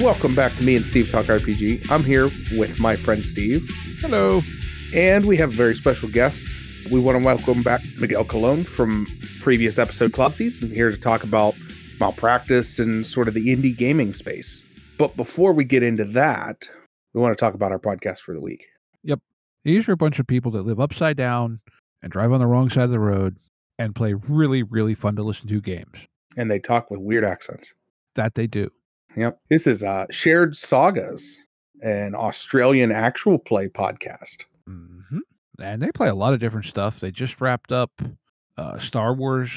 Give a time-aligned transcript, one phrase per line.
[0.00, 1.90] Welcome back to me and Steve Talk RPG.
[1.90, 3.68] I'm here with my friend Steve,
[4.00, 4.40] Hello.
[4.94, 6.42] and we have a very special guest.
[6.90, 9.06] We want to welcome back Miguel Colon from
[9.40, 11.54] previous episode Cloudsies, and here to talk about
[12.00, 14.62] malpractice and sort of the indie gaming space.
[14.96, 16.66] But before we get into that,
[17.12, 18.64] we want to talk about our podcast for the week.
[19.02, 19.20] Yep.
[19.64, 21.60] These are a bunch of people that live upside down
[22.02, 23.36] and drive on the wrong side of the road
[23.78, 25.98] and play really, really fun to listen to games.
[26.38, 27.74] And they talk with weird accents.
[28.14, 28.70] That they do.
[29.16, 29.40] Yep.
[29.48, 31.38] This is uh, Shared Sagas,
[31.82, 34.44] an Australian actual play podcast.
[34.66, 35.18] hmm
[35.62, 37.00] And they play a lot of different stuff.
[37.00, 37.90] They just wrapped up
[38.56, 39.50] a Star Wars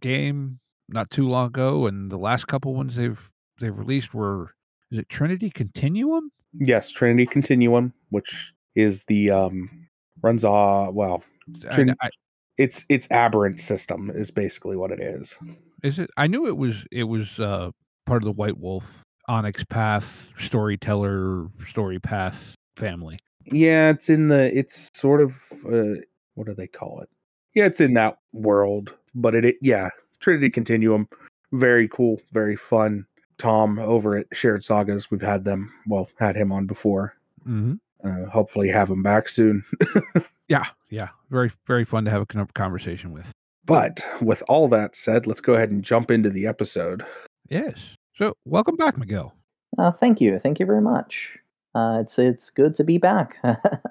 [0.00, 3.18] game not too long ago, and the last couple ones they've
[3.60, 4.54] they've released were
[4.90, 6.30] is it Trinity Continuum?
[6.52, 9.88] Yes, Trinity Continuum, which is the um
[10.22, 11.22] runs uh well,
[11.70, 12.10] I- I,
[12.58, 15.36] it's it's aberrant system is basically what it is.
[15.82, 16.10] is it?
[16.16, 17.70] I knew it was it was uh,
[18.04, 18.84] part of the White Wolf
[19.28, 20.04] Onyx Path
[20.38, 22.36] storyteller story path
[22.76, 23.18] family.
[23.46, 25.34] Yeah, it's in the it's sort of
[25.66, 26.00] uh
[26.34, 27.08] what do they call it?
[27.54, 31.08] Yeah, it's in that world, but it, it yeah, Trinity Continuum,
[31.52, 33.06] very cool, very fun.
[33.38, 37.14] Tom over at Shared Sagas, we've had them, well, had him on before.
[37.46, 37.74] Mm-hmm.
[38.04, 39.64] Uh, hopefully have him back soon.
[40.48, 43.30] Yeah, yeah, very very fun to have a conversation with.
[43.64, 47.04] But with all that said, let's go ahead and jump into the episode.
[47.48, 47.74] Yes.
[48.16, 49.34] So welcome back, Miguel.
[49.78, 51.30] Uh, thank you, thank you very much.
[51.74, 53.36] Uh, it's it's good to be back.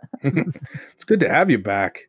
[0.24, 2.00] it's good to have you back.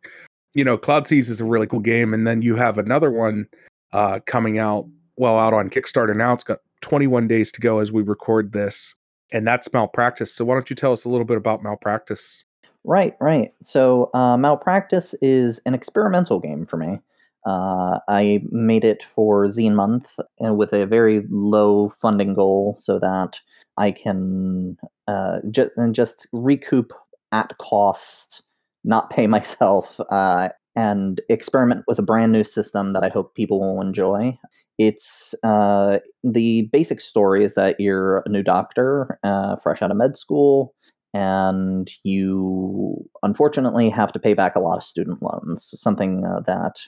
[0.54, 3.48] You know, Cloud Seas is a really cool game, and then you have another one
[3.92, 4.86] uh, coming out.
[5.16, 6.32] Well, out on Kickstarter now.
[6.32, 8.94] It's got 21 days to go as we record this,
[9.32, 10.32] and that's Malpractice.
[10.32, 12.44] So why don't you tell us a little bit about Malpractice?
[12.84, 13.52] right, right.
[13.62, 17.00] So uh, Malpractice is an experimental game for me.
[17.46, 22.98] Uh, I made it for Zine Month uh, with a very low funding goal so
[22.98, 23.38] that
[23.76, 24.76] I can
[25.08, 26.92] uh, ju- and just recoup
[27.32, 28.42] at cost,
[28.84, 33.60] not pay myself, uh, and experiment with a brand new system that I hope people
[33.60, 34.36] will enjoy.
[34.78, 39.96] It's uh, the basic story is that you're a new doctor, uh, fresh out of
[39.96, 40.74] med school,
[41.12, 45.72] and you unfortunately have to pay back a lot of student loans.
[45.80, 46.80] Something uh, that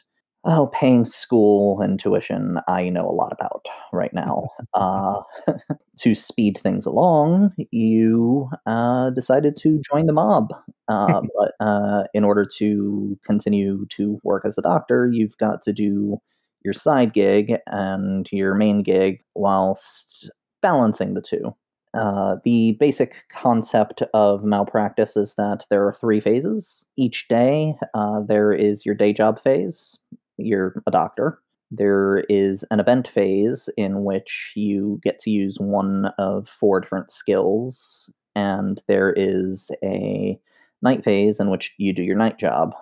[0.47, 4.49] oh, paying school and tuition I know a lot about right now.
[4.75, 5.21] uh,
[5.99, 10.53] to speed things along, you uh, decided to join the mob.
[10.89, 15.73] Uh, but uh, in order to continue to work as a doctor, you've got to
[15.73, 16.19] do
[16.65, 20.31] your side gig and your main gig whilst
[20.63, 21.55] balancing the two.
[21.95, 26.85] Uh, the basic concept of malpractice is that there are three phases.
[26.99, 29.97] Each day, uh, there is your day job phase.
[30.39, 31.41] You're a doctor.
[31.71, 37.11] There is an event phase in which you get to use one of four different
[37.11, 40.39] skills, and there is a
[40.83, 42.75] night phase in which you do your night job.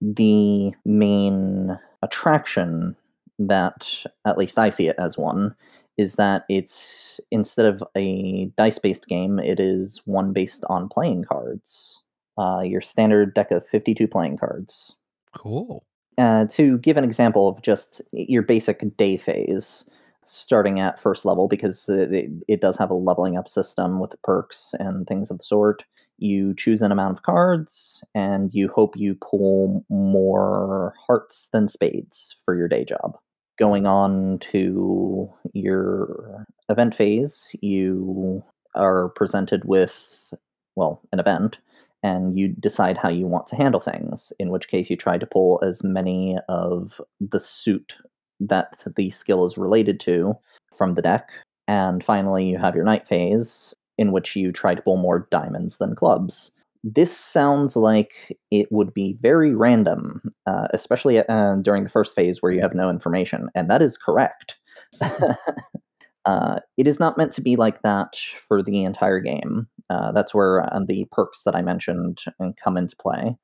[0.00, 2.96] The main attraction
[3.38, 3.86] that,
[4.24, 5.54] at least I see it as one,
[5.98, 11.24] is that it's instead of a dice based game, it is one based on playing
[11.24, 12.00] cards.
[12.38, 14.94] Uh, your standard deck of 52 playing cards.
[15.36, 15.84] Cool.
[16.20, 19.84] Uh, to give an example of just your basic day phase,
[20.24, 24.20] starting at first level, because it, it, it does have a leveling up system with
[24.22, 25.82] perks and things of the sort.
[26.18, 32.36] You choose an amount of cards, and you hope you pull more hearts than spades
[32.44, 33.16] for your day job
[33.60, 38.42] going on to your event phase, you
[38.74, 40.32] are presented with,
[40.76, 41.58] well, an event,
[42.02, 44.32] and you decide how you want to handle things.
[44.38, 47.96] In which case, you try to pull as many of the suit
[48.40, 50.34] that the skill is related to
[50.76, 51.28] from the deck.
[51.68, 55.76] And finally, you have your night phase, in which you try to pull more diamonds
[55.76, 56.52] than clubs
[56.82, 62.40] this sounds like it would be very random, uh, especially uh, during the first phase
[62.40, 64.56] where you have no information, and that is correct.
[66.24, 68.16] uh, it is not meant to be like that
[68.48, 69.68] for the entire game.
[69.90, 73.36] Uh, that's where uh, the perks that I mentioned uh, come into play.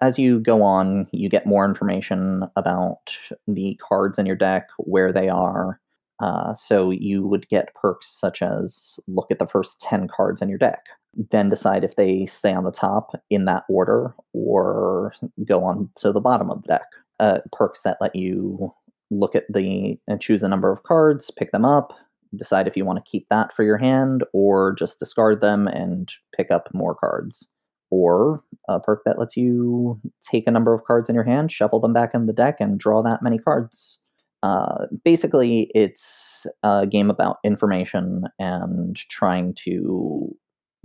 [0.00, 3.16] as you go on, you get more information about
[3.48, 5.80] the cards in your deck, where they are.
[6.20, 10.48] Uh, so you would get perks such as look at the first 10 cards in
[10.48, 10.84] your deck,
[11.30, 15.12] then decide if they stay on the top in that order or
[15.44, 16.86] go on to the bottom of the deck.
[17.18, 18.72] Uh, perks that let you
[19.10, 21.92] look at the and choose a number of cards, pick them up,
[22.36, 26.12] decide if you want to keep that for your hand or just discard them and
[26.36, 27.48] pick up more cards
[27.90, 31.78] or a perk that lets you take a number of cards in your hand, shuffle
[31.78, 33.98] them back in the deck, and draw that many cards.
[34.42, 40.34] Uh, basically, it's a game about information and trying to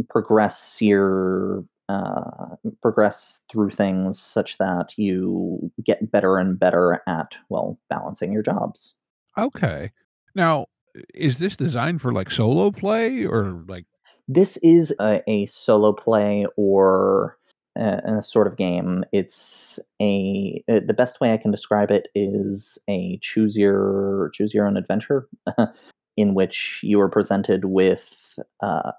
[0.10, 7.80] progress your uh, progress through things such that you get better and better at well
[7.90, 8.94] balancing your jobs.
[9.38, 9.92] Okay.
[10.36, 10.68] Now,
[11.14, 13.86] is this designed for like solo play or like
[14.28, 17.38] this is a, a solo play or
[17.78, 19.06] a, a, sort of game.
[19.12, 24.54] It's a uh, the best way I can describe it is a choose your choose
[24.54, 25.28] your own adventure,
[26.18, 28.92] in which you are presented with uh,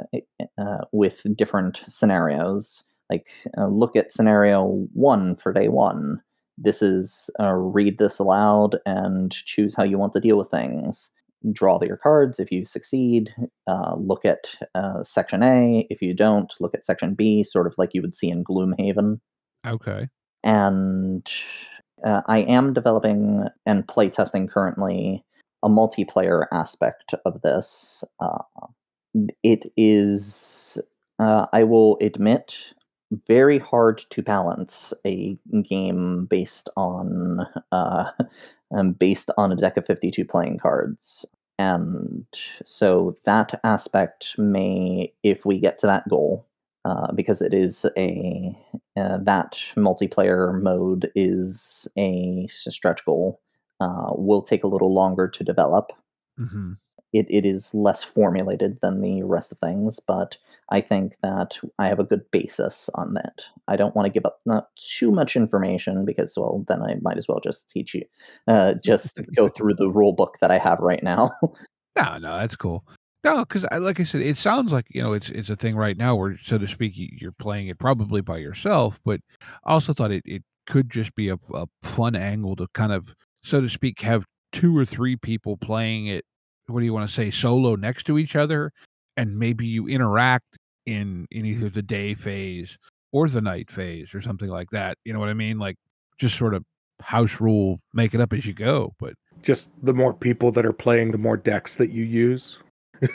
[0.59, 2.85] uh, with different scenarios.
[3.11, 6.23] Like uh, look at scenario one for day one.
[6.56, 11.11] This is uh, read this aloud and choose how you want to deal with things
[11.52, 12.40] draw your cards.
[12.40, 13.32] If you succeed,
[13.67, 15.87] uh, look at uh, section A.
[15.90, 19.20] If you don't, look at section B, sort of like you would see in Gloomhaven.
[19.67, 20.08] Okay.
[20.44, 21.29] And
[22.05, 25.25] uh, I am developing and playtesting currently
[25.62, 28.05] a multiplayer aspect of this.
[28.20, 28.38] Uh,
[29.43, 30.79] it is,
[31.19, 32.56] uh, I will admit,
[33.26, 37.40] very hard to balance a game based on
[37.73, 38.11] uh,
[38.75, 41.26] um, based on a deck of 52 playing cards.
[41.59, 42.26] And
[42.65, 46.47] so that aspect may, if we get to that goal,
[46.85, 48.56] uh, because it is a
[48.97, 53.41] uh, that multiplayer mode is a stretch goal,
[53.81, 55.93] uh, will take a little longer to develop.
[56.38, 56.75] Mm-hmm
[57.13, 60.37] it, it is less formulated than the rest of things, but
[60.71, 63.41] I think that I have a good basis on that.
[63.69, 67.17] I don't want to give up not too much information because, well, then I might
[67.17, 68.05] as well just teach you,
[68.47, 71.33] uh, just go through the rule book that I have right now.
[71.97, 72.85] no, no, that's cool.
[73.25, 75.75] No, because I, like I said, it sounds like you know it's it's a thing
[75.75, 79.01] right now where, so to speak, you're playing it probably by yourself.
[79.05, 79.21] But
[79.65, 83.15] I also thought it it could just be a, a fun angle to kind of,
[83.43, 86.25] so to speak, have two or three people playing it
[86.69, 88.73] what do you want to say solo next to each other
[89.17, 90.56] and maybe you interact
[90.87, 92.76] in in either the day phase
[93.12, 95.59] or the night phase or something like that you know what i mean?
[95.59, 95.76] Like
[96.19, 96.65] just sort of
[97.00, 100.73] house rule make it up as you go but just the more people that are
[100.73, 102.59] playing the more decks that you use?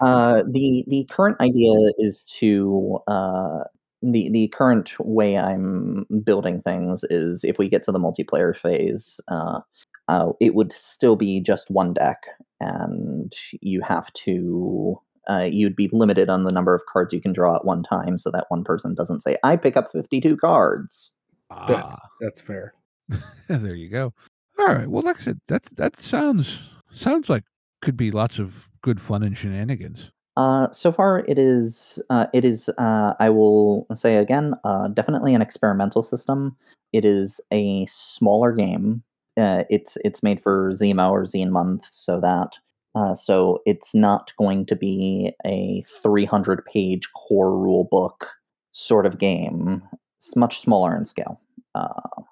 [0.00, 3.64] Uh, the the current idea is to uh,
[4.02, 9.20] the the current way I'm building things is if we get to the multiplayer phase,
[9.28, 9.60] uh,
[10.08, 12.24] uh, it would still be just one deck,
[12.60, 15.00] and you have to.
[15.28, 18.16] Uh, you'd be limited on the number of cards you can draw at one time,
[18.18, 21.12] so that one person doesn't say, "I pick up fifty-two cards."
[21.50, 22.74] ah, That's that's fair.
[23.48, 24.12] there you go
[24.58, 26.58] all right well like i said that that sounds
[26.92, 27.44] sounds like
[27.80, 28.52] could be lots of
[28.82, 32.00] good fun and shenanigans Uh, so far, it is.
[32.10, 32.68] Uh, it is.
[32.78, 34.54] Uh, I will say again.
[34.62, 36.54] Uh, definitely an experimental system.
[36.92, 39.02] It is a smaller game.
[39.38, 42.56] Uh, it's it's made for ZiMo or Zine Month, so that
[42.94, 48.26] uh, so it's not going to be a 300 page core rule book
[48.72, 49.82] sort of game.
[50.16, 51.40] It's much smaller in scale.
[51.74, 52.22] Uh,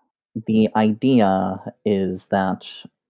[0.46, 2.66] the idea is that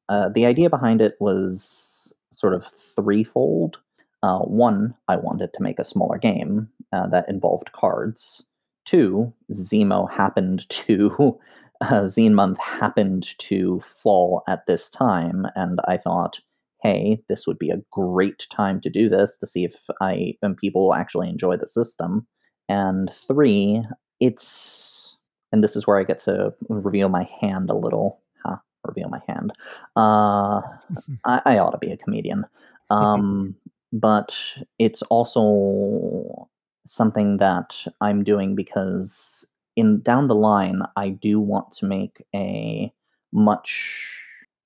[0.08, 3.78] uh, the idea behind it was sort of threefold.
[4.22, 8.44] Uh, one, I wanted to make a smaller game uh, that involved cards.
[8.84, 11.38] Two, ZiMo happened to
[11.80, 16.40] uh, Zine Month happened to fall at this time, and I thought,
[16.82, 20.56] hey, this would be a great time to do this to see if I and
[20.56, 22.26] people actually enjoy the system.
[22.68, 23.82] And three,
[24.20, 25.16] it's
[25.52, 28.20] and this is where I get to reveal my hand a little.
[28.44, 29.52] Huh, reveal my hand.
[29.96, 30.60] Uh,
[31.24, 32.44] I, I ought to be a comedian.
[32.88, 33.56] Um,
[33.92, 34.32] but
[34.78, 36.48] it's also
[36.84, 39.45] something that I'm doing because
[39.76, 42.92] in down the line, I do want to make a
[43.32, 44.12] much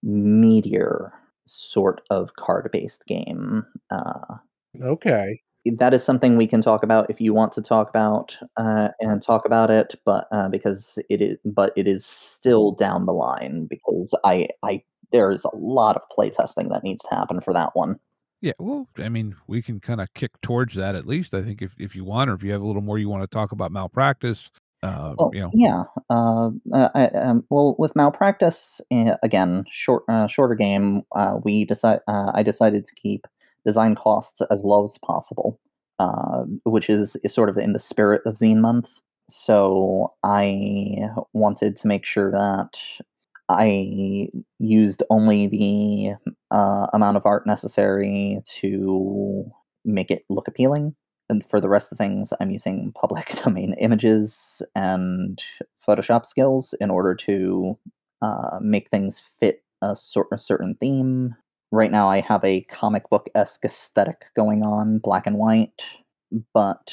[0.04, 1.10] meatier
[1.46, 3.64] sort of card-based game.
[3.90, 4.36] Uh,
[4.80, 5.40] Okay.
[5.76, 9.22] that is something we can talk about if you want to talk about uh, and
[9.22, 13.66] talk about it, but uh, because it is, but it is still down the line
[13.68, 17.70] because I, I there is a lot of playtesting that needs to happen for that
[17.74, 17.98] one.
[18.42, 21.34] Yeah, well, I mean, we can kind of kick towards that at least.
[21.34, 23.22] I think if, if you want, or if you have a little more you want
[23.22, 24.50] to talk about malpractice,
[24.82, 25.84] uh, Well, you know, yeah.
[26.08, 31.02] Uh, uh, I, um, well, with malpractice, uh, again, short, uh, shorter game.
[31.14, 32.00] Uh, we decide.
[32.08, 33.26] Uh, I decided to keep
[33.64, 35.60] design costs as low as possible,
[35.98, 39.00] uh, which is, is sort of in the spirit of Zine Month.
[39.28, 42.70] So I wanted to make sure that
[43.48, 46.14] I used only the
[46.50, 49.44] uh, amount of art necessary to
[49.84, 50.94] make it look appealing.
[51.30, 55.42] And for the rest of things, I'm using public domain images and
[55.86, 57.78] Photoshop skills in order to
[58.20, 61.34] uh, make things fit a, sort, a certain theme.
[61.72, 65.84] Right now, I have a comic book esque aesthetic going on, black and white,
[66.52, 66.92] but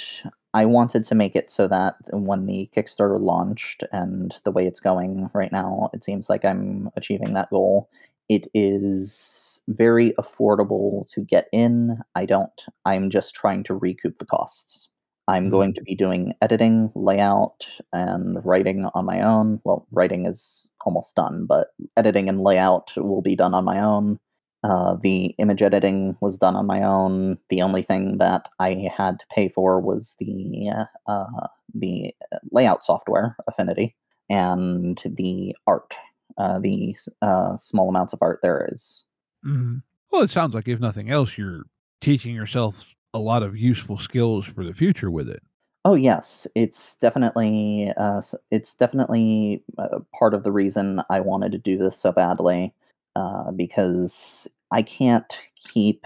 [0.53, 4.79] I wanted to make it so that when the Kickstarter launched and the way it's
[4.79, 7.89] going right now, it seems like I'm achieving that goal.
[8.29, 11.97] It is very affordable to get in.
[12.15, 14.89] I don't, I'm just trying to recoup the costs.
[15.29, 19.59] I'm going to be doing editing, layout, and writing on my own.
[19.65, 24.19] Well, writing is almost done, but editing and layout will be done on my own.
[24.63, 27.37] Uh, the image editing was done on my own.
[27.49, 30.69] The only thing that I had to pay for was the
[31.07, 32.13] uh, the
[32.51, 33.95] layout software, Affinity,
[34.29, 35.93] and the art,
[36.37, 39.03] uh, the uh, small amounts of art there is.
[39.45, 39.81] Mhm.
[40.11, 41.63] well, it sounds like if nothing else, you're
[42.01, 42.75] teaching yourself
[43.13, 45.41] a lot of useful skills for the future with it.
[45.85, 51.57] Oh yes, it's definitely uh, it's definitely uh, part of the reason I wanted to
[51.57, 52.73] do this so badly,
[53.15, 56.05] uh, because I can't keep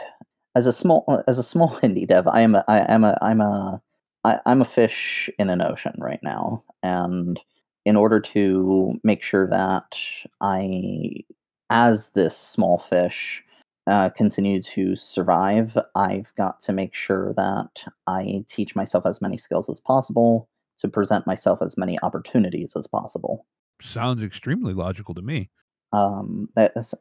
[0.55, 2.27] as a small uh, as a small indie dev.
[2.27, 3.81] I am a, I am a I'm a
[4.23, 7.39] I, I'm a fish in an ocean right now, and
[7.85, 9.97] in order to make sure that
[10.39, 11.23] I,
[11.71, 13.43] as this small fish,
[13.87, 19.37] uh, continue to survive, I've got to make sure that I teach myself as many
[19.37, 20.49] skills as possible
[20.79, 23.45] to present myself as many opportunities as possible.
[23.81, 25.49] Sounds extremely logical to me.
[25.93, 26.93] Um, that's,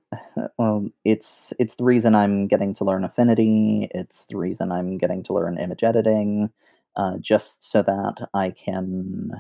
[0.59, 3.89] well, it's it's the reason I'm getting to learn Affinity.
[3.95, 6.51] It's the reason I'm getting to learn image editing,
[6.97, 9.31] uh, just so that I can,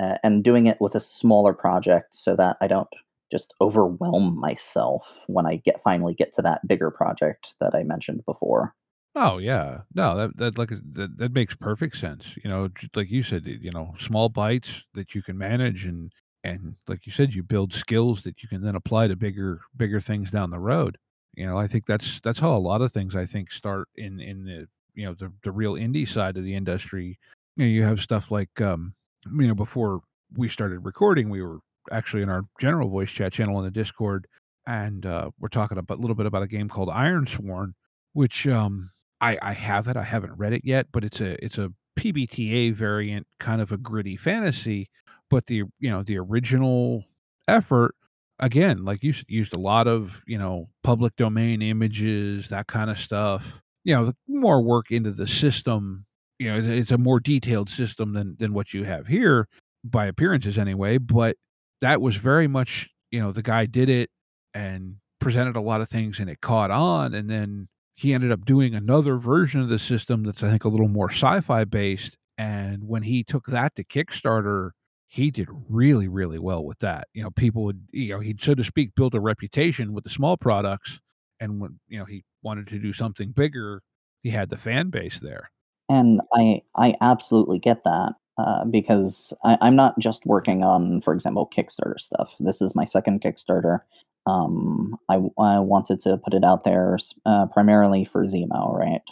[0.00, 2.88] uh, and doing it with a smaller project, so that I don't
[3.30, 8.24] just overwhelm myself when I get finally get to that bigger project that I mentioned
[8.26, 8.74] before.
[9.14, 12.24] Oh yeah, no, that that like that, that makes perfect sense.
[12.42, 16.12] You know, like you said, you know, small bites that you can manage, and
[16.44, 20.00] and like you said, you build skills that you can then apply to bigger bigger
[20.00, 20.98] things down the road.
[21.34, 24.20] You know, I think that's that's how a lot of things I think start in
[24.20, 27.18] in the you know the the real indie side of the industry.
[27.56, 28.94] You know, you have stuff like um,
[29.26, 30.00] you know before
[30.36, 31.58] we started recording, we were
[31.92, 34.26] actually in our general voice chat channel in the Discord,
[34.66, 37.72] and uh, we're talking a little bit about a game called Ironsworn,
[38.12, 38.90] which um
[39.20, 39.96] I I have it.
[39.96, 43.76] I haven't read it yet, but it's a it's a PBTA variant, kind of a
[43.76, 44.88] gritty fantasy.
[45.30, 47.04] But the you know the original
[47.48, 47.94] effort,
[48.38, 52.98] again, like you used a lot of you know public domain images, that kind of
[52.98, 53.44] stuff.
[53.84, 56.04] You know, more work into the system.
[56.38, 59.48] You know, it's a more detailed system than than what you have here
[59.84, 60.98] by appearances anyway.
[60.98, 61.36] But
[61.80, 64.10] that was very much you know the guy did it
[64.54, 67.68] and presented a lot of things and it caught on and then
[67.98, 71.10] he ended up doing another version of the system that's I think a little more
[71.10, 72.16] sci-fi based.
[72.38, 74.70] And when he took that to Kickstarter,
[75.08, 77.08] he did really, really well with that.
[77.12, 80.10] You know, people would, you know, he'd so to speak build a reputation with the
[80.10, 81.00] small products.
[81.40, 83.82] And when you know he wanted to do something bigger,
[84.20, 85.50] he had the fan base there.
[85.88, 91.12] And I I absolutely get that uh, because I, I'm not just working on, for
[91.12, 92.32] example, Kickstarter stuff.
[92.40, 93.80] This is my second Kickstarter.
[94.26, 99.02] Um, I, I wanted to put it out there uh, primarily for ZiMo, right?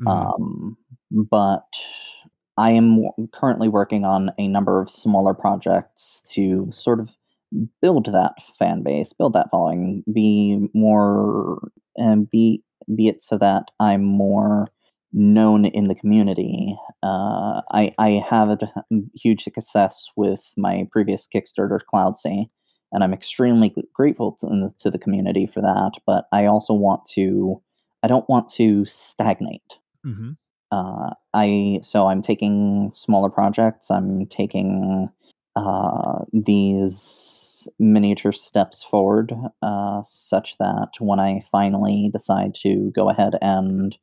[0.00, 0.10] Mhm.
[0.10, 0.76] Um,
[1.10, 1.64] but
[2.56, 7.16] I am w- currently working on a number of smaller projects to sort of
[7.80, 12.62] build that fan base, build that following, be more, and be
[12.96, 14.68] be it so that I'm more
[15.12, 16.76] known in the community.
[17.02, 18.68] Uh, I I have had
[19.14, 22.46] huge success with my previous Kickstarter, Cloudsea,
[22.92, 25.92] and I'm extremely grateful to, to the community for that.
[26.06, 27.60] But I also want to,
[28.02, 29.78] I don't want to stagnate.
[30.06, 30.36] Mhm.
[30.70, 33.90] Uh, I so I'm taking smaller projects.
[33.90, 35.10] I'm taking
[35.56, 43.34] uh, these miniature steps forward, uh, such that when I finally decide to go ahead
[43.42, 43.96] and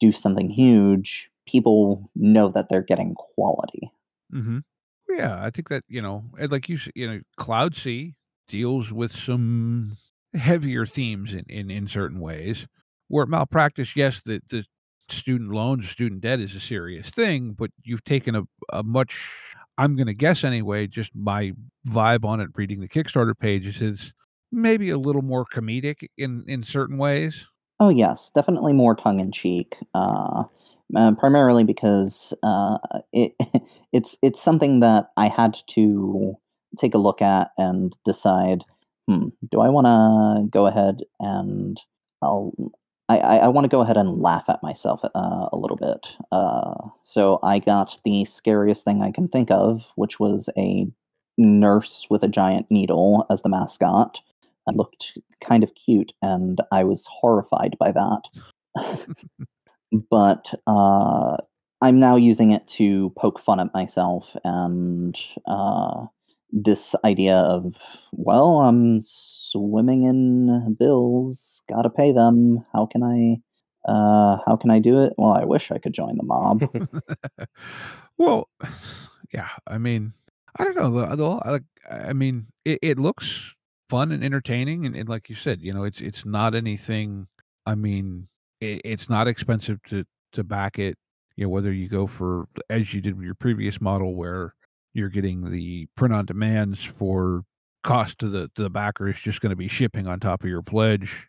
[0.00, 3.90] do something huge, people know that they're getting quality.
[4.32, 4.62] Mhm.
[5.08, 8.14] Yeah, I think that, you know, like you you know, Cloud Sea
[8.48, 9.96] deals with some
[10.34, 12.66] heavier themes in in in certain ways,
[13.08, 14.64] where malpractice, yes, the the
[15.08, 19.18] student loans, student debt is a serious thing, but you've taken a, a much
[19.78, 21.52] I'm gonna guess anyway, just my
[21.88, 24.12] vibe on it reading the Kickstarter pages is
[24.52, 27.46] maybe a little more comedic in in certain ways.
[27.80, 29.76] Oh yes, definitely more tongue in cheek.
[29.94, 30.44] Uh,
[30.96, 32.78] uh, primarily because uh,
[33.12, 33.34] it
[33.92, 36.36] it's it's something that I had to
[36.78, 38.64] take a look at and decide.
[39.08, 41.80] Hmm, do I want to go ahead and
[42.22, 42.52] I'll
[43.08, 46.06] I, I, I want to go ahead and laugh at myself uh, a little bit.
[46.30, 50.86] Uh, so I got the scariest thing I can think of, which was a
[51.38, 54.20] nurse with a giant needle as the mascot.
[54.66, 58.22] It looked kind of cute, and I was horrified by that.
[60.10, 61.36] but uh,
[61.80, 66.06] I'm now using it to poke fun at myself and uh,
[66.52, 67.74] this idea of,
[68.12, 72.64] well, I'm swimming in bills, gotta pay them.
[72.72, 73.40] How can I?
[73.90, 75.14] Uh, how can I do it?
[75.16, 76.62] Well, I wish I could join the mob.
[78.18, 78.50] well,
[79.32, 80.12] yeah, I mean,
[80.56, 81.40] I don't know.
[81.42, 83.54] I, I mean, it, it looks
[83.90, 87.26] fun and entertaining, and, and like you said, you know, it's it's not anything.
[87.66, 88.28] I mean,
[88.60, 90.96] it, it's not expensive to to back it.
[91.36, 94.54] You know, whether you go for as you did with your previous model, where
[94.94, 97.42] you're getting the print on demands for
[97.82, 100.48] cost to the to the backer is just going to be shipping on top of
[100.48, 101.28] your pledge.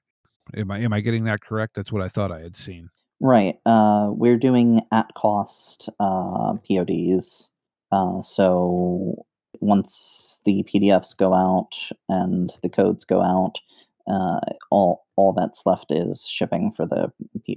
[0.56, 1.76] Am I am I getting that correct?
[1.76, 2.90] That's what I thought I had seen.
[3.20, 3.60] Right.
[3.66, 7.50] Uh, we're doing at cost uh, PODs.
[7.92, 9.26] Uh, so
[9.62, 11.72] once the PDFs go out
[12.10, 13.60] and the codes go out,
[14.08, 14.40] uh,
[14.72, 17.12] all all that's left is shipping for the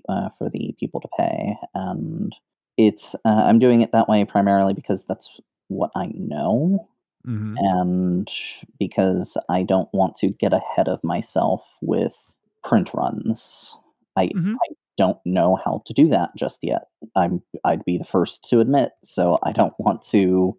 [0.08, 2.34] uh, for the people to pay, and
[2.76, 6.88] it's uh, I'm doing it that way primarily because that's what I know.
[7.26, 7.54] Mm-hmm.
[7.56, 8.30] And
[8.78, 12.14] because I don't want to get ahead of myself with
[12.62, 13.75] print runs,
[14.16, 14.54] I, Mhm.
[14.54, 16.88] I don't know how to do that just yet.
[17.16, 20.56] I'm I'd be the first to admit, so I don't want to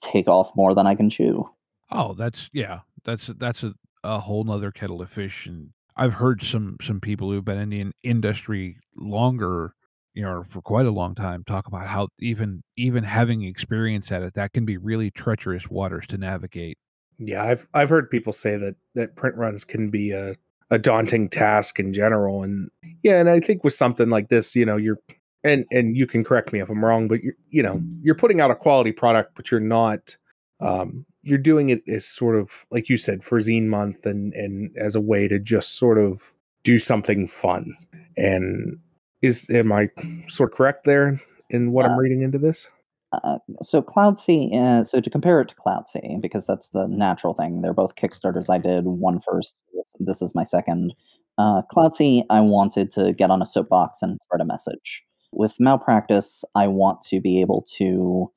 [0.00, 1.48] take off more than I can chew.
[1.90, 2.80] Oh, that's yeah.
[3.04, 5.46] That's that's a, a whole nother kettle of fish.
[5.46, 9.74] And I've heard some some people who've been in the industry longer,
[10.14, 14.22] you know, for quite a long time, talk about how even even having experience at
[14.22, 16.78] it, that can be really treacherous waters to navigate.
[17.18, 20.36] Yeah, I've I've heard people say that that print runs can be a
[20.70, 22.70] a daunting task in general, and
[23.02, 24.98] yeah, and I think with something like this, you know, you're
[25.46, 28.40] and and you can correct me if I'm wrong, but you're you know you're putting
[28.40, 30.16] out a quality product, but you're not
[30.60, 34.76] um, you're doing it as sort of like you said for Zine Month and and
[34.76, 36.32] as a way to just sort of
[36.64, 37.74] do something fun.
[38.16, 38.78] And
[39.22, 39.88] is am I
[40.28, 42.66] sort of correct there in what I'm reading into this?
[43.12, 46.86] Uh, so Cloud Sea, uh, so to compare it to Cloud Sea, because that's the
[46.88, 47.62] natural thing.
[47.62, 48.50] They're both Kickstarters.
[48.50, 49.56] I did one first.
[49.72, 50.92] This, this is my second.
[51.38, 55.05] Uh, Cloud Sea, I wanted to get on a soapbox and spread a message.
[55.32, 58.30] With Malpractice, I want to be able to,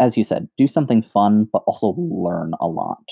[0.00, 3.08] as you said, do something fun, but also learn a lot.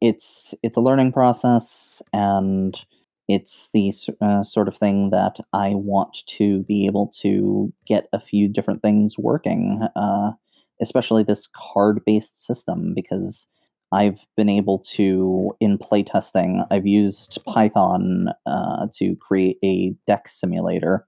[0.00, 2.80] It's it's a learning process, and
[3.28, 8.20] it's the uh, sort of thing that I want to be able to get a
[8.20, 10.32] few different things working, uh,
[10.80, 13.46] especially this card based system, because
[13.92, 21.06] I've been able to, in playtesting, I've used Python uh, to create a deck simulator.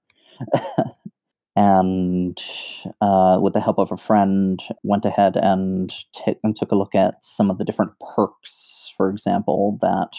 [1.55, 2.41] and
[3.01, 6.95] uh, with the help of a friend, went ahead and, t- and took a look
[6.95, 10.11] at some of the different perks, for example, that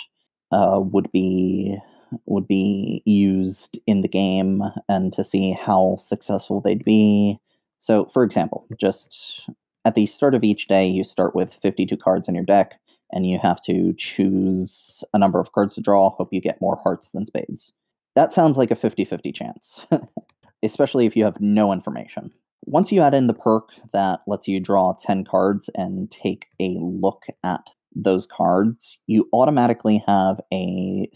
[0.52, 1.78] uh, would be
[2.26, 7.38] would be used in the game and to see how successful they'd be.
[7.78, 9.48] So, for example, just
[9.84, 12.78] at the start of each day, you start with 52 cards in your deck,
[13.12, 16.10] and you have to choose a number of cards to draw.
[16.10, 17.72] Hope you get more hearts than spades.
[18.14, 19.84] That sounds like a 50 50 chance,
[20.62, 22.30] especially if you have no information.
[22.64, 26.76] Once you add in the perk that lets you draw 10 cards and take a
[26.80, 31.08] look at those cards, you automatically have a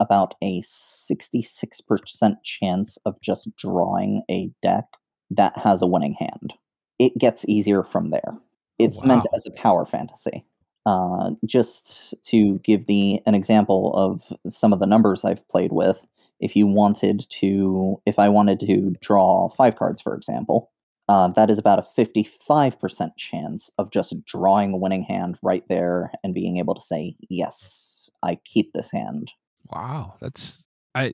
[0.00, 4.84] about a 66% chance of just drawing a deck
[5.30, 6.52] that has a winning hand.
[6.98, 8.36] It gets easier from there.
[8.78, 10.44] It's meant as a power fantasy.
[10.86, 15.98] Uh, just to give the an example of some of the numbers I've played with,
[16.40, 20.70] if you wanted to, if I wanted to draw five cards, for example,
[21.08, 26.12] uh, that is about a 55% chance of just drawing a winning hand right there
[26.22, 29.30] and being able to say, yes, I keep this hand.
[29.72, 30.52] Wow, that's
[30.94, 31.12] I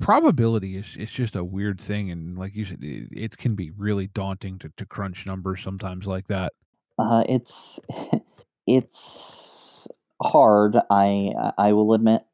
[0.00, 3.70] probability is it's just a weird thing, and like you said, it, it can be
[3.70, 6.52] really daunting to, to crunch numbers sometimes like that.
[6.98, 7.80] Uh, it's
[8.66, 9.88] it's
[10.22, 10.76] hard.
[10.90, 12.24] I I will admit,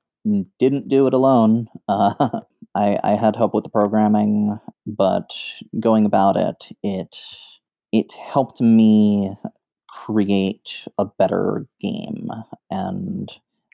[0.59, 1.69] didn't do it alone.
[1.89, 2.41] Uh,
[2.75, 5.31] I, I had help with the programming, but
[5.79, 7.17] going about it, it
[7.93, 9.37] it helped me
[9.89, 12.31] create a better game.
[12.71, 13.31] And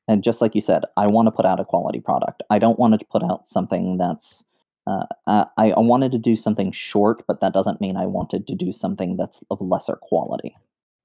[0.09, 2.43] and just like you said, I want to put out a quality product.
[2.51, 4.43] I don't want to put out something that's
[4.89, 8.55] uh, I, I wanted to do something short, but that doesn't mean I wanted to
[8.55, 10.57] do something that's of lesser quality.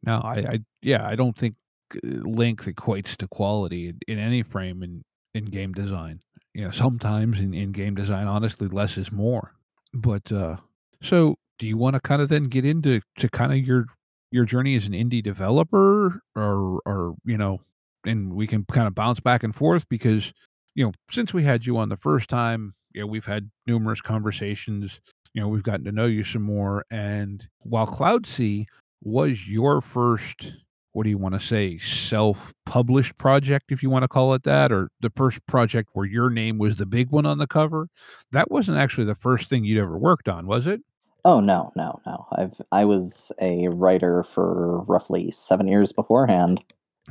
[0.04, 1.56] No, I, I yeah, I don't think
[1.96, 6.19] uh, length equates to quality in, any frame in in game design.
[6.54, 9.54] You know, sometimes in, in game design, honestly, less is more.
[9.93, 10.58] But uh,
[11.02, 13.86] so, do you want to kind of then get into to kind of your
[14.32, 17.62] your journey as an indie developer, or or you know,
[18.06, 20.32] and we can kind of bounce back and forth because
[20.76, 24.02] you know, since we had you on the first time, you know, we've had numerous
[24.02, 25.00] conversations.
[25.34, 26.86] You know, we've gotten to know you some more.
[26.91, 28.67] And while Cloud Sea
[29.04, 30.54] was your first,
[30.94, 34.44] what do you want to say, self published project, if you want to call it
[34.44, 37.88] that, or the first project where your name was the big one on the cover,
[38.32, 40.82] that wasn't actually the first thing you'd ever worked on, was it?
[41.26, 42.28] Oh no, no, no.
[42.34, 46.62] I've I was a writer for roughly seven years beforehand.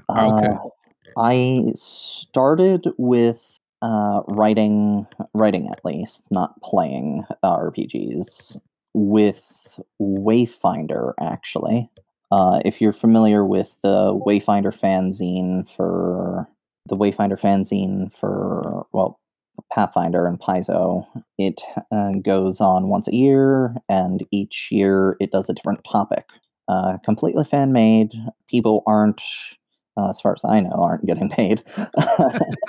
[0.08, 0.46] Okay.
[0.46, 0.56] Uh,
[1.16, 3.40] I started with
[3.80, 8.58] uh, writing, writing at least, not playing uh, RPGs
[8.94, 9.42] with
[10.00, 11.14] Wayfinder.
[11.20, 11.90] Actually,
[12.32, 16.48] uh, if you're familiar with the Wayfinder fanzine for
[16.88, 19.20] the Wayfinder fanzine for well,
[19.70, 21.60] Pathfinder and Paizo, it
[21.92, 26.24] uh, goes on once a year, and each year it does a different topic.
[26.68, 28.12] Uh, completely fan made.
[28.48, 29.20] People aren't,
[29.98, 31.62] uh, as far as I know, aren't getting paid.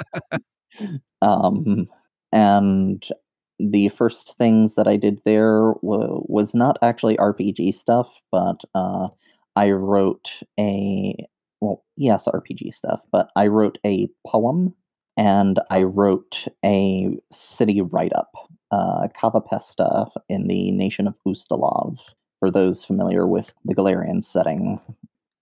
[1.21, 1.87] um,
[2.33, 3.01] and
[3.59, 9.07] the first things that I did there w- was not actually RPG stuff, but uh,
[9.55, 11.15] I wrote a
[11.61, 14.73] well, yes, RPG stuff, but I wrote a poem
[15.15, 18.31] and I wrote a city write up,
[18.71, 21.99] uh, Kavapesta in the nation of Ustalav,
[22.39, 24.79] for those familiar with the Golarion setting.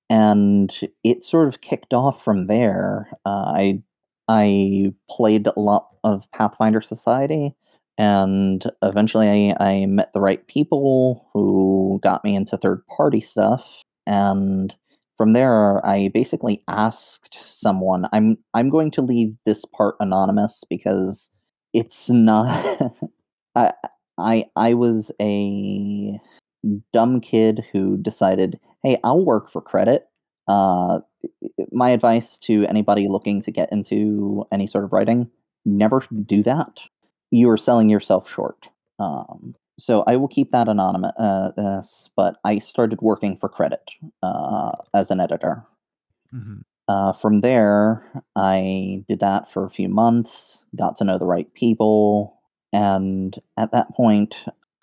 [0.10, 3.10] And it sort of kicked off from there.
[3.26, 3.84] Uh, I
[4.28, 7.56] I played a lot of Pathfinder Society,
[7.98, 13.82] and eventually I, I met the right people who got me into third party stuff.
[14.08, 14.76] And
[15.18, 18.08] from there, I basically asked someone.
[18.12, 21.30] I'm I'm going to leave this part anonymous because
[21.74, 22.94] it's not.
[23.56, 23.74] I
[24.18, 26.20] I I was a
[26.94, 30.08] dumb kid who decided, hey, I'll work for credit.
[30.48, 31.02] Uh,
[31.72, 35.30] my advice to anybody looking to get into any sort of writing:
[35.66, 36.80] never do that.
[37.30, 38.68] You are selling yourself short.
[39.00, 41.14] Um, so I will keep that anonymous.
[41.18, 41.82] Uh,
[42.16, 43.82] but I started working for credit
[44.24, 45.66] uh, as an editor.
[46.32, 48.04] hmm Uh, from there,
[48.36, 52.38] I did that for a few months, got to know the right people,
[52.74, 54.36] and at that point,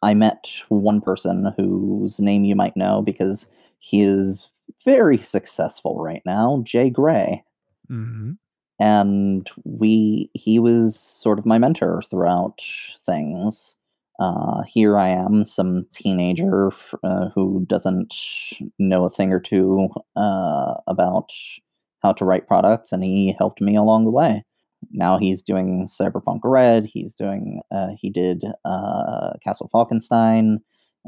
[0.02, 4.50] I met one person whose name you might know because he is
[4.84, 7.44] very successful right now, J Gray.
[7.88, 8.32] hmm
[8.78, 12.62] And we, he was sort of my mentor throughout
[13.04, 13.77] things.
[14.18, 16.72] Uh, here I am, some teenager
[17.04, 18.14] uh, who doesn't
[18.78, 21.30] know a thing or two uh, about
[22.02, 24.44] how to write products, and he helped me along the way.
[24.92, 26.84] Now he's doing Cyberpunk Red.
[26.86, 27.60] He's doing.
[27.70, 30.58] Uh, he did uh, Castle Falkenstein.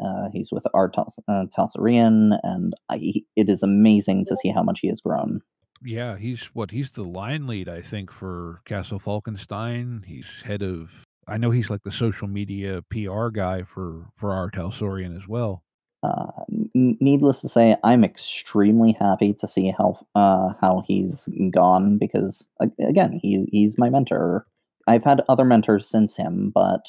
[0.02, 0.88] Uh, he's with R.
[0.88, 5.40] Tal- Talsorian, and I, he- it is amazing to see how much he has grown.
[5.84, 6.70] Yeah, he's what?
[6.70, 10.04] He's the line lead, I think, for Castle Falkenstein.
[10.06, 10.90] He's head of.
[11.26, 14.50] I know he's like the social media PR guy for for R.
[14.50, 15.62] Talsorian as well.
[16.02, 16.30] Uh,
[16.74, 22.48] needless to say, I'm extremely happy to see how uh, how he's gone because
[22.80, 24.46] again, he he's my mentor.
[24.86, 26.86] I've had other mentors since him, but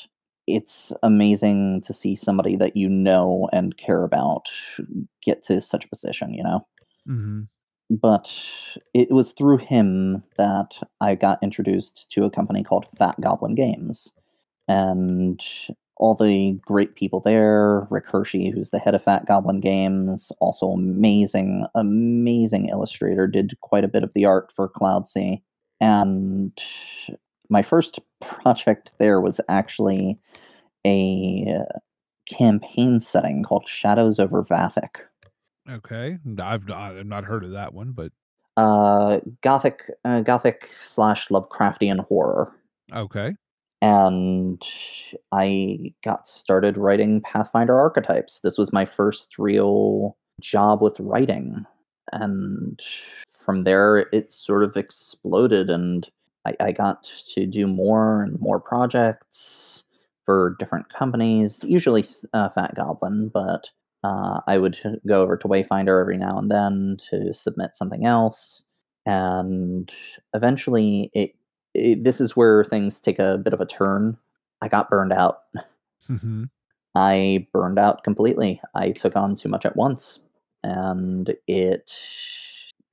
[0.48, 4.50] it's amazing to see somebody that you know and care about
[5.24, 6.34] get to such a position.
[6.34, 6.68] You know,
[7.06, 7.42] hmm
[7.90, 8.34] but
[8.94, 14.14] it was through him that I got introduced to a company called Fat Goblin Games.
[14.68, 15.42] And
[16.02, 20.72] all the great people there, Rick Hershey, who's the head of Fat Goblin Games, also
[20.72, 25.42] amazing, amazing illustrator, did quite a bit of the art for Cloudsea.
[25.80, 26.52] And
[27.50, 30.20] my first project there was actually
[30.86, 31.60] a
[32.28, 35.02] campaign setting called Shadows over Vathak.
[35.70, 38.12] Okay, I've not, I've not heard of that one, but
[38.58, 42.52] uh, gothic, uh, gothic slash Lovecraftian horror,
[42.92, 43.36] okay.
[43.82, 44.62] And
[45.32, 48.40] I got started writing Pathfinder archetypes.
[48.44, 51.66] This was my first real job with writing,
[52.14, 52.80] and
[53.32, 55.70] from there it sort of exploded.
[55.70, 56.10] And
[56.46, 59.84] I, I got to do more and more projects
[60.26, 63.70] for different companies, usually uh, Fat Goblin, but
[64.04, 68.64] uh, I would go over to Wayfinder every now and then to submit something else.
[69.06, 69.92] And
[70.34, 71.34] eventually, it,
[71.74, 74.18] it this is where things take a bit of a turn.
[74.62, 75.40] I got burned out.
[76.08, 76.46] hmm
[76.94, 78.62] I burned out completely.
[78.76, 80.20] I took on too much at once,
[80.64, 81.94] and it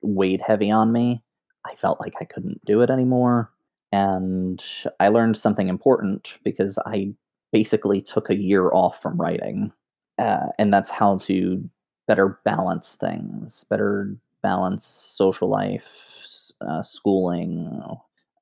[0.01, 1.21] weighed heavy on me.
[1.65, 3.51] I felt like I couldn't do it anymore.
[3.91, 4.63] And
[4.99, 7.13] I learned something important because I
[7.51, 9.71] basically took a year off from writing.
[10.17, 11.69] Uh, and that's how to
[12.07, 17.81] better balance things, better balance social life, uh, schooling,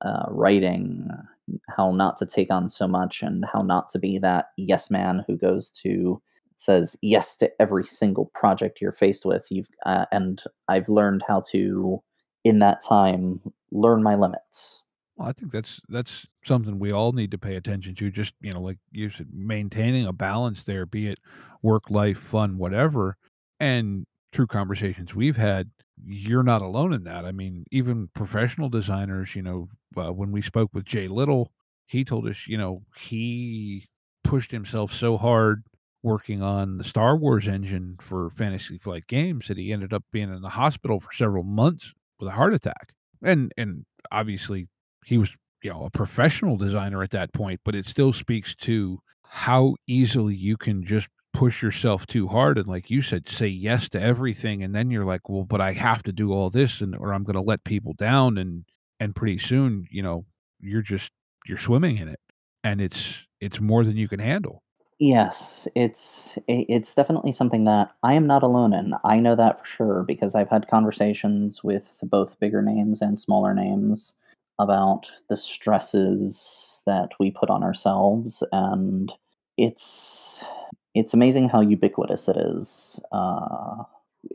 [0.02, 1.08] uh, writing,
[1.68, 5.24] how not to take on so much, and how not to be that yes man
[5.26, 6.20] who goes to
[6.56, 9.46] says yes to every single project you're faced with.
[9.50, 12.02] You've uh, and I've learned how to,
[12.44, 14.82] in that time, learn my limits.
[15.16, 18.10] Well, I think that's that's something we all need to pay attention to.
[18.10, 21.18] Just you know, like you said, maintaining a balance there, be it
[21.62, 23.16] work, life, fun, whatever.
[23.60, 25.70] And through conversations we've had,
[26.04, 27.24] you're not alone in that.
[27.24, 31.52] I mean, even professional designers, you know, uh, when we spoke with Jay Little,
[31.86, 33.88] he told us, you know, he
[34.24, 35.64] pushed himself so hard
[36.02, 40.32] working on the Star Wars engine for Fantasy Flight Games that he ended up being
[40.32, 42.92] in the hospital for several months with a heart attack.
[43.22, 44.68] And and obviously
[45.04, 45.30] he was
[45.62, 50.34] you know a professional designer at that point but it still speaks to how easily
[50.36, 51.08] you can just
[51.38, 55.04] push yourself too hard and like you said say yes to everything and then you're
[55.04, 57.62] like well but i have to do all this and or i'm going to let
[57.62, 58.64] people down and
[58.98, 60.24] and pretty soon you know
[60.58, 61.12] you're just
[61.46, 62.18] you're swimming in it
[62.64, 64.64] and it's it's more than you can handle
[65.00, 68.94] Yes, it's it's definitely something that I am not alone in.
[69.04, 73.54] I know that for sure because I've had conversations with both bigger names and smaller
[73.54, 74.14] names
[74.58, 79.12] about the stresses that we put on ourselves, and
[79.56, 80.42] it's
[80.98, 83.82] it's amazing how ubiquitous it is, uh,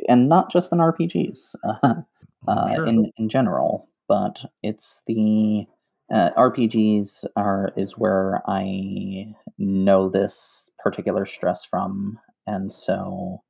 [0.07, 2.01] and not just in RPGs, uh,
[2.47, 3.89] I'm sure in in general.
[4.07, 5.65] But it's the
[6.13, 13.41] uh, RPGs are is where I know this particular stress from, and so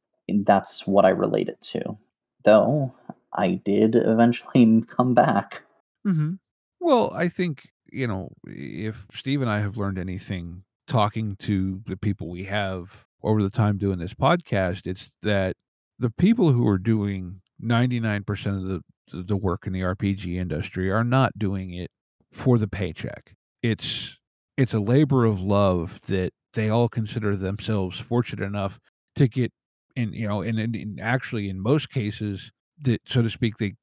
[0.45, 1.97] that's what I relate it to.
[2.45, 2.93] Though
[3.33, 5.61] I did eventually come back.
[6.03, 6.33] hmm
[6.79, 11.97] Well, I think, you know, if Steve and I have learned anything talking to the
[11.97, 15.55] people we have over the time doing this podcast, it's that
[15.99, 18.81] the people who are doing 99% of the
[19.13, 21.91] the work in the RPG industry are not doing it
[22.31, 23.35] for the paycheck.
[23.61, 24.17] It's
[24.57, 28.79] it's a labor of love that they all consider themselves fortunate enough
[29.15, 29.51] to get
[29.95, 33.73] in, you know, and, and, and actually in most cases that so to speak they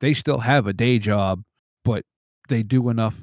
[0.00, 1.42] they still have a day job
[1.84, 2.04] but
[2.48, 3.14] they do enough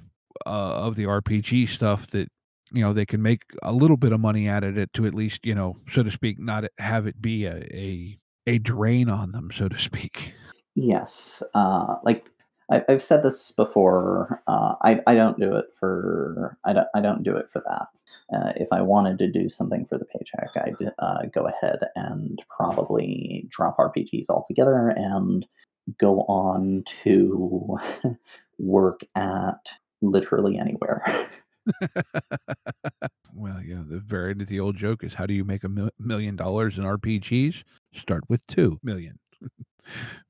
[0.45, 0.49] uh,
[0.85, 2.29] of the RPG stuff that
[2.71, 5.13] you know they can make a little bit of money out of it to at
[5.13, 9.31] least you know so to speak not have it be a a, a drain on
[9.31, 10.33] them so to speak.
[10.75, 12.29] Yes, uh, like
[12.71, 14.41] I, I've said this before.
[14.47, 17.87] Uh, I I don't do it for I don't I don't do it for that.
[18.33, 22.41] Uh, if I wanted to do something for the paycheck, I'd uh, go ahead and
[22.49, 25.45] probably drop RPGs altogether and
[25.99, 27.77] go on to
[28.57, 29.59] work at
[30.01, 31.03] literally anywhere.
[33.33, 36.35] well, yeah, the very the old joke is how do you make a mil- million
[36.35, 37.63] dollars in RPGs?
[37.93, 39.19] Start with two million.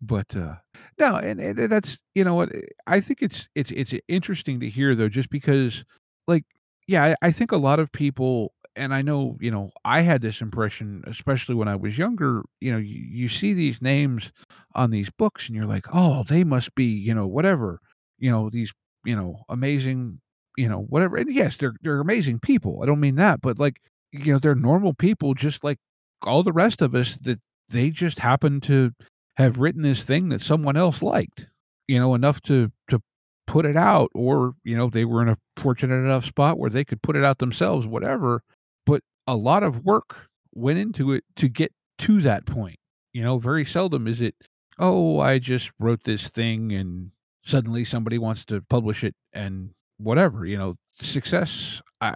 [0.02, 0.56] but uh
[1.00, 2.50] no and, and that's you know what
[2.88, 5.84] i think it's it's it's interesting to hear though just because
[6.28, 6.44] like
[6.88, 10.22] yeah I, I think a lot of people and i know you know i had
[10.22, 14.32] this impression especially when i was younger you know you, you see these names
[14.76, 17.80] on these books and you're like oh they must be you know whatever
[18.20, 18.72] you know these
[19.04, 20.20] you know amazing
[20.62, 23.82] you know whatever and yes they're they're amazing people i don't mean that but like
[24.12, 25.78] you know they're normal people just like
[26.24, 28.92] all the rest of us that they just happen to
[29.38, 31.48] have written this thing that someone else liked,
[31.88, 33.02] you know, enough to to
[33.48, 36.86] put it out, or you know, they were in a fortunate enough spot where they
[36.86, 38.44] could put it out themselves, whatever.
[38.86, 42.78] But a lot of work went into it to get to that point.
[43.14, 44.36] You know, very seldom is it,
[44.80, 47.12] oh, I just wrote this thing and
[47.46, 50.46] suddenly somebody wants to publish it and whatever.
[50.46, 51.82] You know, success.
[52.00, 52.14] I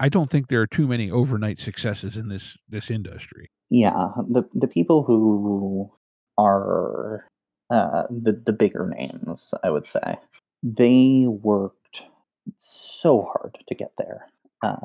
[0.00, 3.50] I don't think there are too many overnight successes in this this industry.
[3.70, 5.90] Yeah, the the people who
[6.38, 7.26] are
[7.70, 10.18] uh, the the bigger names, I would say,
[10.62, 12.02] they worked
[12.58, 14.26] so hard to get there.
[14.62, 14.76] Uh,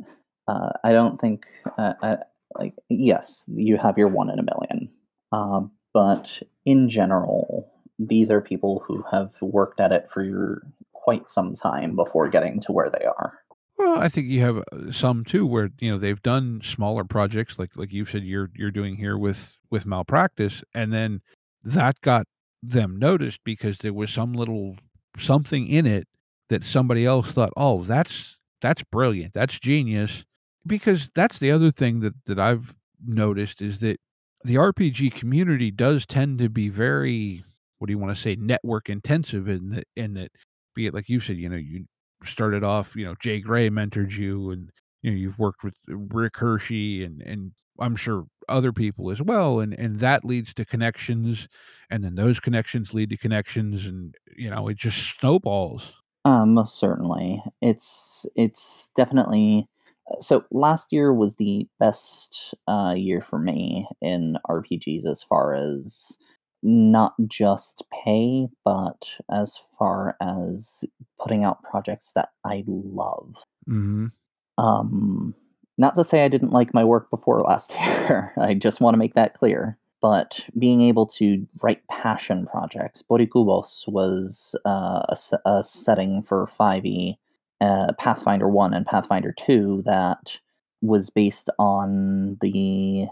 [0.48, 1.46] uh, I don't think
[1.78, 2.16] uh, uh,
[2.58, 4.90] like yes, you have your one in a million,
[5.32, 10.62] uh, but in general, these are people who have worked at it for your,
[11.06, 13.38] quite some time before getting to where they are.
[13.78, 17.60] Well, I think you have uh, some too where you know they've done smaller projects
[17.60, 21.20] like like you said you're you're doing here with with malpractice and then
[21.62, 22.26] that got
[22.60, 24.76] them noticed because there was some little
[25.18, 26.08] something in it
[26.48, 29.34] that somebody else thought, "Oh, that's that's brilliant.
[29.34, 30.24] That's genius."
[30.66, 32.74] Because that's the other thing that that I've
[33.06, 34.00] noticed is that
[34.42, 37.44] the RPG community does tend to be very
[37.78, 40.30] what do you want to say network intensive in that in that
[40.76, 41.86] be it like you said, you know, you
[42.24, 44.70] started off, you know, J Gray mentored you and
[45.02, 49.58] you know, you've worked with Rick Hershey and and I'm sure other people as well
[49.58, 51.48] and and that leads to connections
[51.90, 55.92] and then those connections lead to connections and you know, it just snowballs.
[56.24, 57.42] Um, most certainly.
[57.62, 59.68] It's it's definitely
[60.10, 65.54] uh, so last year was the best uh, year for me in RPGs as far
[65.54, 66.18] as
[66.66, 70.84] not just pay, but as far as
[71.20, 73.34] putting out projects that I love.
[73.68, 74.10] Mhm.
[74.58, 75.34] Um,
[75.78, 78.32] not to say I didn't like my work before last year.
[78.36, 79.78] I just want to make that clear.
[80.02, 87.16] But being able to write passion projects, Boricubos was uh, a, a setting for 5e,
[87.60, 90.36] uh, Pathfinder 1 and Pathfinder 2 that
[90.82, 93.06] was based on the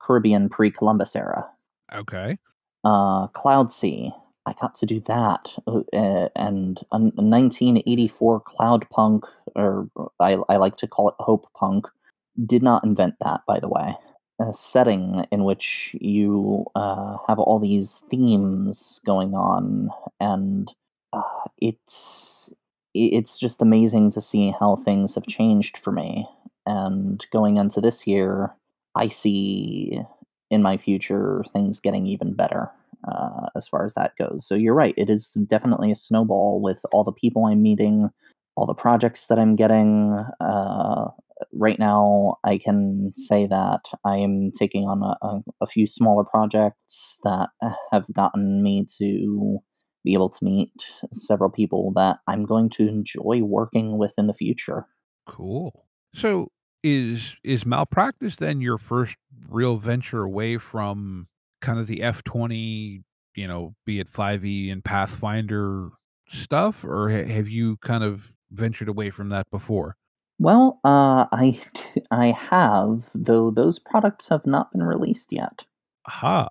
[0.00, 1.48] Caribbean pre Columbus era.
[1.94, 2.36] Okay.
[2.84, 4.12] Uh, Cloud Sea,
[4.46, 5.54] I got to do that.
[5.66, 9.24] Uh, and a 1984 Cloud Punk,
[9.56, 9.88] or
[10.20, 11.86] I, I like to call it Hope Punk,
[12.44, 13.94] did not invent that, by the way.
[14.40, 20.72] A setting in which you uh, have all these themes going on, and
[21.12, 21.22] uh,
[21.58, 22.52] it's
[22.94, 26.26] it's just amazing to see how things have changed for me.
[26.66, 28.52] And going into this year,
[28.96, 30.00] I see
[30.54, 32.70] in my future things getting even better
[33.10, 34.46] uh, as far as that goes.
[34.46, 38.08] So you're right; it is definitely a snowball with all the people I'm meeting,
[38.56, 40.24] all the projects that I'm getting.
[40.40, 41.08] Uh,
[41.52, 46.24] right now, I can say that I am taking on a, a, a few smaller
[46.24, 47.50] projects that
[47.92, 49.58] have gotten me to
[50.04, 50.72] be able to meet
[51.12, 54.86] several people that I'm going to enjoy working with in the future.
[55.26, 55.86] Cool.
[56.14, 56.50] So
[56.84, 59.16] is is malpractice then your first
[59.48, 61.26] real venture away from
[61.62, 63.02] kind of the F20,
[63.34, 65.88] you know, be it 5e and Pathfinder
[66.28, 69.96] stuff or ha- have you kind of ventured away from that before?
[70.38, 71.58] Well, uh, I
[72.10, 75.64] I have, though those products have not been released yet.
[76.06, 76.48] Aha.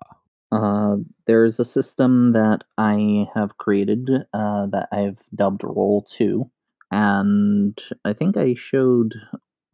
[0.50, 6.48] Uh, there's a system that I have created uh, that I've dubbed Roll 2,
[6.90, 9.14] and I think I showed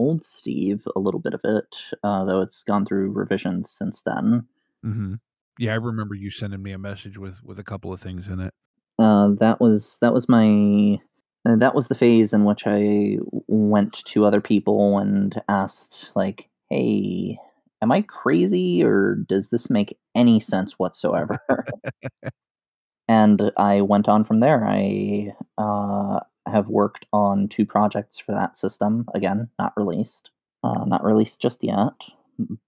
[0.00, 4.46] old Steve a little bit of it, uh, though it's gone through revisions since then.
[4.84, 5.20] Mhm.
[5.58, 8.40] Yeah, I remember you sending me a message with with a couple of things in
[8.40, 8.54] it.
[8.98, 10.98] Uh, that was that was my
[11.44, 16.48] uh, that was the phase in which I went to other people and asked like,
[16.70, 17.38] "Hey,
[17.82, 21.38] am I crazy or does this make any sense whatsoever?"
[23.08, 24.64] and I went on from there.
[24.66, 29.06] I uh, have worked on two projects for that system.
[29.14, 30.30] Again, not released,
[30.64, 31.92] uh, not released just yet.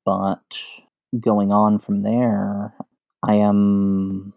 [0.05, 0.43] But
[1.19, 2.75] going on from there,
[3.23, 4.33] I am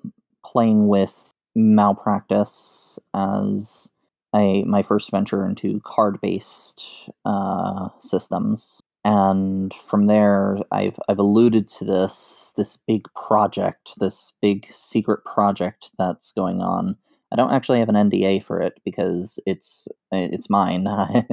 [0.45, 1.13] playing with
[1.55, 3.89] malpractice as
[4.35, 6.85] a my first venture into card based
[7.25, 8.81] uh, systems.
[9.03, 15.91] And from there, I've I've alluded to this this big project, this big secret project
[15.97, 16.97] that's going on.
[17.31, 20.87] I don't actually have an NDA for it because it's it's mine.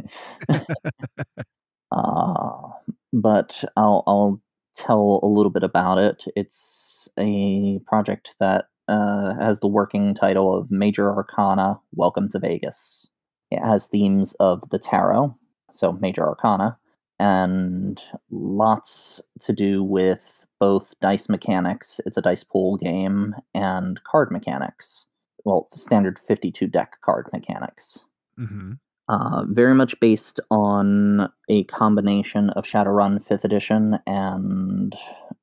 [1.93, 2.69] uh,
[3.13, 4.41] but I'll I'll
[4.75, 6.25] tell a little bit about it.
[6.35, 13.09] It's a project that uh, has the working title of Major Arcana Welcome to Vegas.
[13.51, 15.37] It has themes of the tarot,
[15.71, 16.79] so Major Arcana,
[17.19, 20.21] and lots to do with
[20.59, 22.01] both dice mechanics.
[22.07, 25.07] It's a dice pool game and card mechanics.
[25.45, 28.05] Well, standard 52 deck card mechanics.
[28.39, 28.79] Mhm.
[29.09, 34.95] Uh, very much based on a combination of Shadowrun 5th edition and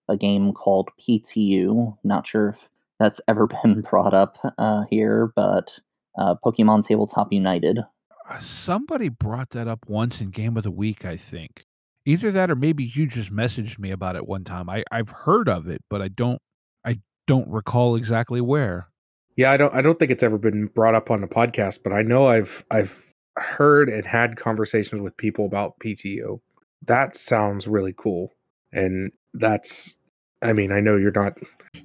[0.07, 1.97] a game called PTU.
[2.03, 2.69] Not sure if
[2.99, 5.77] that's ever been brought up uh, here, but
[6.17, 7.79] uh, Pokemon Tabletop United.
[8.29, 11.65] Uh, Somebody brought that up once in Game of the Week, I think.
[12.05, 14.69] Either that or maybe you just messaged me about it one time.
[14.69, 16.41] I I've heard of it, but I don't
[16.85, 18.88] I don't recall exactly where.
[19.39, 21.93] Yeah, I don't I don't think it's ever been brought up on the podcast, but
[21.93, 26.41] I know I've I've heard and had conversations with people about PTU.
[26.87, 28.33] That sounds really cool.
[28.73, 29.95] And that's
[30.41, 31.37] I mean, I know you're not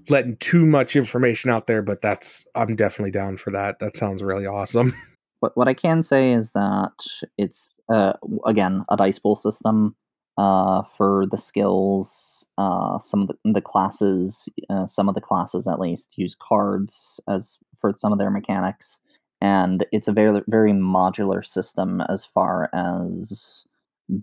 [0.08, 3.78] letting too much information out there, but that's I'm definitely down for that.
[3.78, 4.92] That sounds really awesome.
[5.38, 6.90] what what I can say is that
[7.38, 9.94] it's uh, again a dice pool system
[10.38, 12.43] uh, for the skills.
[12.56, 17.20] Uh, some of the, the classes, uh, some of the classes at least, use cards
[17.28, 19.00] as for some of their mechanics,
[19.40, 23.66] and it's a very very modular system as far as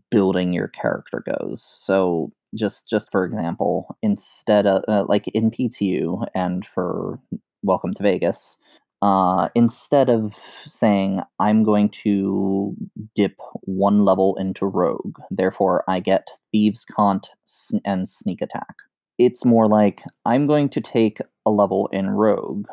[0.10, 1.64] building your character goes.
[1.64, 7.20] So just just for example, instead of uh, like in PTU and for
[7.64, 8.58] Welcome to Vegas,
[9.02, 10.36] uh, instead of
[10.68, 12.76] saying I'm going to
[13.16, 17.28] dip one level into Rogue, therefore I get Thieves' Cant
[17.86, 18.76] and Sneak Attack.
[19.18, 22.68] It's more like I'm going to take a level in Rogue.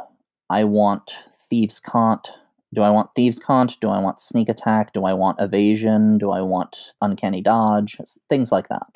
[0.51, 1.13] I want
[1.51, 2.29] Thieves' Cant.
[2.75, 3.79] Do I want Thieves' Cant?
[3.81, 4.93] Do I want Sneak Attack?
[4.93, 6.19] Do I want Evasion?
[6.19, 7.97] Do I want Uncanny Dodge?
[8.29, 8.87] Things like that.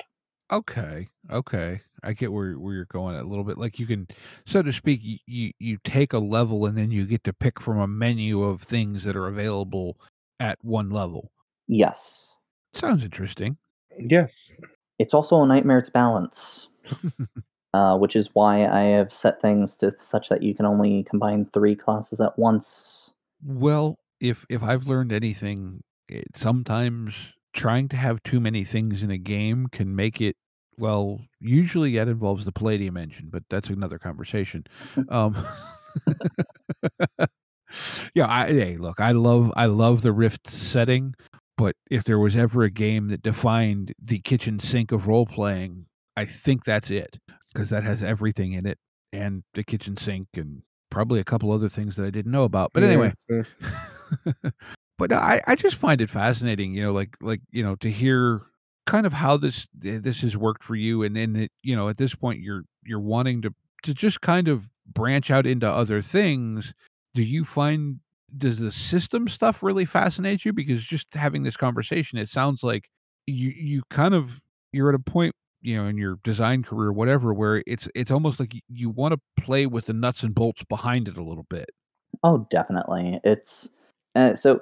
[0.53, 3.57] Okay, okay, I get where where you're going a little bit.
[3.57, 4.07] Like you can,
[4.45, 7.59] so to speak, you, you you take a level and then you get to pick
[7.59, 9.97] from a menu of things that are available
[10.39, 11.31] at one level.
[11.67, 12.35] Yes.
[12.75, 13.57] Sounds interesting.
[13.97, 14.53] Yes.
[14.99, 16.67] It's also a nightmare to balance.
[17.73, 21.47] uh, which is why I have set things to such that you can only combine
[21.51, 23.11] three classes at once.
[23.43, 27.15] Well, if if I've learned anything, it, sometimes
[27.53, 30.35] trying to have too many things in a game can make it.
[30.77, 34.65] Well, usually that involves the Palladium engine, but that's another conversation.
[35.09, 35.45] Um,
[38.15, 41.13] yeah, I, hey, look, I love I love the Rift setting,
[41.57, 45.85] but if there was ever a game that defined the kitchen sink of role playing,
[46.17, 47.17] I think that's it
[47.53, 48.77] because that has everything in it
[49.11, 52.71] and the kitchen sink and probably a couple other things that I didn't know about.
[52.73, 54.51] But Yeah, anyway, yeah.
[54.97, 58.41] but I I just find it fascinating, you know, like like you know to hear
[58.85, 62.15] kind of how this this has worked for you, and then you know at this
[62.15, 63.53] point you're you're wanting to
[63.83, 64.63] to just kind of
[64.93, 66.73] branch out into other things.
[67.13, 67.99] Do you find
[68.37, 70.53] does the system stuff really fascinate you?
[70.53, 72.89] Because just having this conversation, it sounds like
[73.27, 74.31] you you kind of
[74.71, 78.37] you're at a point you know in your design career whatever where it's it's almost
[78.39, 81.45] like you, you want to play with the nuts and bolts behind it a little
[81.49, 81.69] bit
[82.23, 83.19] Oh, definitely.
[83.23, 83.69] It's
[84.15, 84.61] uh, so.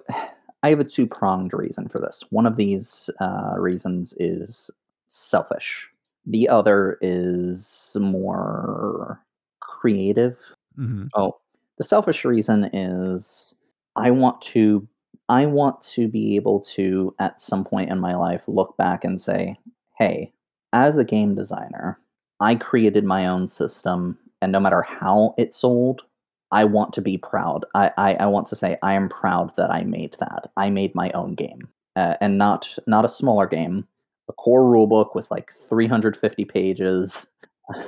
[0.64, 2.24] I have a two pronged reason for this.
[2.30, 4.70] One of these uh, reasons is
[5.08, 5.88] selfish.
[6.26, 9.22] The other is more
[9.60, 10.38] creative.
[10.76, 11.38] hmm Oh,
[11.78, 13.56] the selfish reason is
[13.96, 14.88] I want to
[15.30, 19.20] I want to be able to at some point in my life look back and
[19.20, 19.58] say,
[19.98, 20.32] "Hey,
[20.74, 22.00] as a game designer,
[22.40, 26.04] I created my own system and no matter how it sold,
[26.52, 27.66] I want to be proud.
[27.76, 30.52] I I, I want to say I am proud that I made that.
[30.58, 31.68] I made my own game.
[31.96, 33.88] Uh, and not not a smaller game,
[34.30, 37.28] a core rulebook with like 350 pages.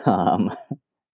[0.05, 0.55] Um,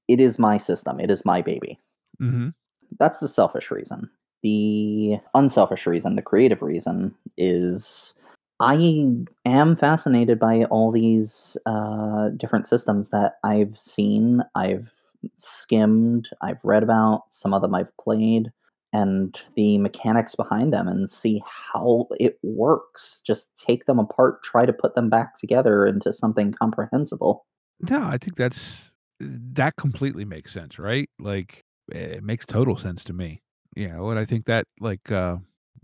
[0.08, 1.00] it is my system.
[1.00, 1.80] It is my baby
[2.20, 2.50] hmm
[2.97, 4.10] that's the selfish reason.
[4.41, 8.16] The unselfish reason, the creative reason, is
[8.60, 14.91] I am fascinated by all these uh, different systems that I've seen, I've
[15.38, 18.51] skimmed, I've read about, some of them I've played,
[18.91, 23.22] and the mechanics behind them and see how it works.
[23.26, 27.45] Just take them apart, try to put them back together into something comprehensible.
[27.82, 28.59] No, I think that's
[29.20, 31.09] that completely makes sense, right?
[31.20, 33.41] Like it makes total sense to me.
[33.76, 35.38] You know, and I think that like uh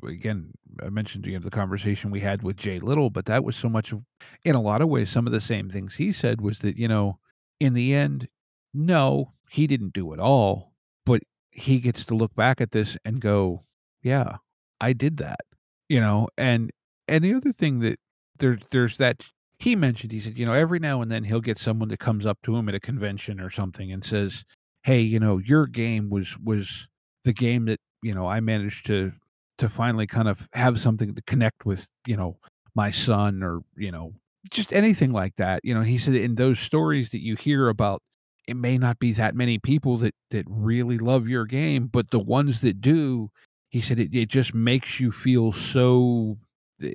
[0.03, 3.55] again, I mentioned you know the conversation we had with Jay Little, but that was
[3.55, 4.01] so much of
[4.43, 6.87] in a lot of ways some of the same things he said was that, you
[6.87, 7.19] know,
[7.59, 8.27] in the end,
[8.75, 10.73] no, he didn't do it all,
[11.05, 11.21] but
[11.51, 13.63] he gets to look back at this and go,
[14.03, 14.37] Yeah,
[14.81, 15.41] I did that.
[15.89, 16.71] You know, and
[17.07, 17.99] and the other thing that
[18.39, 19.21] there's there's that
[19.59, 22.25] he mentioned he said you know every now and then he'll get someone that comes
[22.25, 24.43] up to him at a convention or something and says
[24.83, 26.87] hey you know your game was was
[27.23, 29.11] the game that you know i managed to
[29.57, 32.37] to finally kind of have something to connect with you know
[32.75, 34.13] my son or you know
[34.51, 38.01] just anything like that you know he said in those stories that you hear about
[38.47, 42.19] it may not be that many people that that really love your game but the
[42.19, 43.29] ones that do
[43.69, 46.37] he said it, it just makes you feel so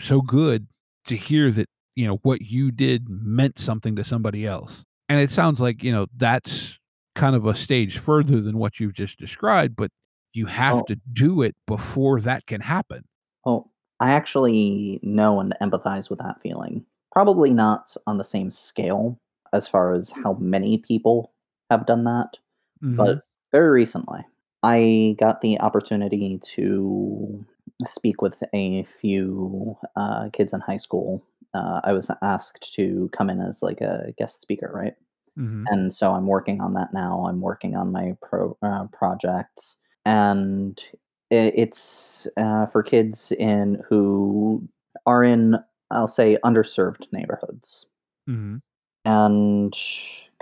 [0.00, 0.66] so good
[1.06, 5.30] to hear that you know what you did meant something to somebody else and it
[5.30, 6.78] sounds like you know that's
[7.14, 9.90] kind of a stage further than what you've just described but
[10.32, 10.82] you have Oh.
[10.88, 13.04] to do it before that can happen
[13.44, 13.70] Oh,
[14.00, 16.84] I actually know and empathize with that feeling.
[17.12, 19.18] Probably not on the same scale
[19.52, 21.32] as far as how many people
[21.70, 22.38] have done that,
[22.80, 22.96] Mhm.
[22.96, 24.20] but very recently,
[24.62, 27.44] I got the opportunity to
[27.86, 31.24] speak with a few uh, kids in high school.
[31.54, 34.94] Uh, I was asked to come in as like a guest speaker, right?
[35.36, 35.70] Mhm.
[35.70, 37.26] and so I'm working on that now.
[37.26, 40.80] I'm working on my pro uh, projects, and
[41.32, 44.66] i- it's uh, for kids in who
[45.06, 45.56] are in,
[45.90, 47.86] I'll say, underserved neighborhoods.
[48.26, 48.56] hmm
[49.04, 49.76] And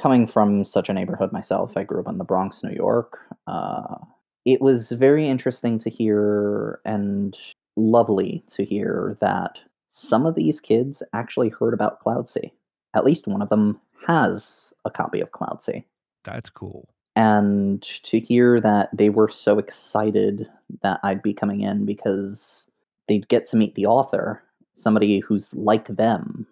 [0.01, 3.19] coming from such a neighborhood myself, I grew up in the Bronx, New York.
[3.47, 3.97] Uh,
[4.45, 7.37] it was very interesting to hear and
[7.77, 9.59] lovely to hear that
[9.89, 12.51] some of these kids actually heard about CloudSea.
[12.95, 15.85] At least one of them has a copy of CloudSea.
[16.25, 16.89] That's cool.
[17.17, 20.49] And to hear that they were so excited
[20.83, 22.69] that I'd be coming in because
[23.09, 24.43] they'd get to meet the author,
[24.73, 26.47] somebody who's like them,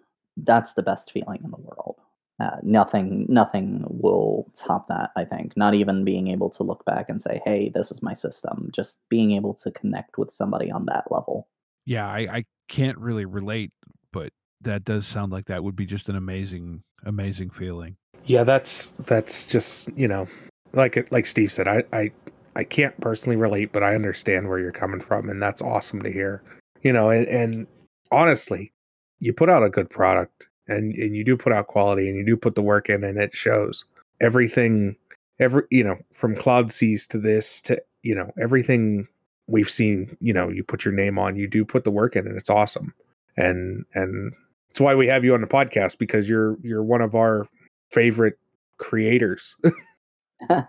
[0.45, 1.97] that's the best feeling in the world.
[2.39, 5.11] Uh, nothing, nothing will top that.
[5.17, 8.13] I think not even being able to look back and say, "Hey, this is my
[8.13, 11.49] system." Just being able to connect with somebody on that level.
[11.85, 13.71] Yeah, I, I can't really relate,
[14.13, 14.31] but
[14.61, 17.97] that does sound like that would be just an amazing, amazing feeling.
[18.23, 20.25] Yeah, that's that's just you know,
[20.71, 22.11] like like Steve said, I I
[22.55, 26.11] I can't personally relate, but I understand where you're coming from, and that's awesome to
[26.11, 26.41] hear.
[26.83, 27.67] You know, and, and
[28.11, 28.71] honestly,
[29.19, 32.25] you put out a good product, and and you do put out quality, and you
[32.25, 33.85] do put the work in, and it shows.
[34.21, 34.95] Everything,
[35.39, 39.07] every you know, from Cloud Seas to this to you know everything
[39.47, 40.15] we've seen.
[40.19, 42.49] You know, you put your name on, you do put the work in, and it's
[42.49, 42.93] awesome.
[43.37, 44.33] And and
[44.69, 47.47] it's why we have you on the podcast because you're you're one of our
[47.91, 48.37] favorite
[48.77, 49.55] creators.
[50.49, 50.65] well,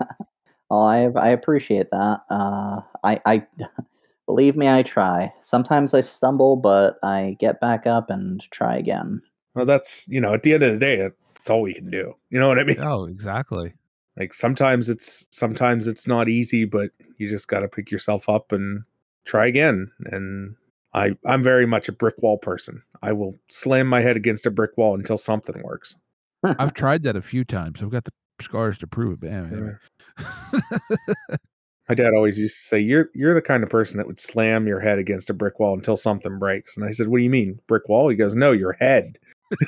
[0.70, 2.20] I I appreciate that.
[2.30, 3.46] Uh, I I
[4.26, 5.32] believe me, I try.
[5.42, 9.22] Sometimes I stumble, but I get back up and try again.
[9.54, 12.14] well, that's you know, at the end of the day, that's all we can do.
[12.30, 12.80] You know what I mean?
[12.80, 13.72] Oh, exactly.
[14.16, 18.52] Like sometimes it's sometimes it's not easy, but you just got to pick yourself up
[18.52, 18.82] and
[19.24, 19.90] try again.
[20.06, 20.56] And
[20.92, 22.82] I I'm very much a brick wall person.
[23.02, 25.94] I will slam my head against a brick wall until something works.
[26.44, 27.78] I've tried that a few times.
[27.80, 28.12] I've got the
[28.42, 29.20] scars to prove it.
[29.20, 29.72] But anyway.
[31.90, 34.68] My dad always used to say, "You're you're the kind of person that would slam
[34.68, 37.30] your head against a brick wall until something breaks." And I said, "What do you
[37.30, 39.18] mean, brick wall?" He goes, "No, your head."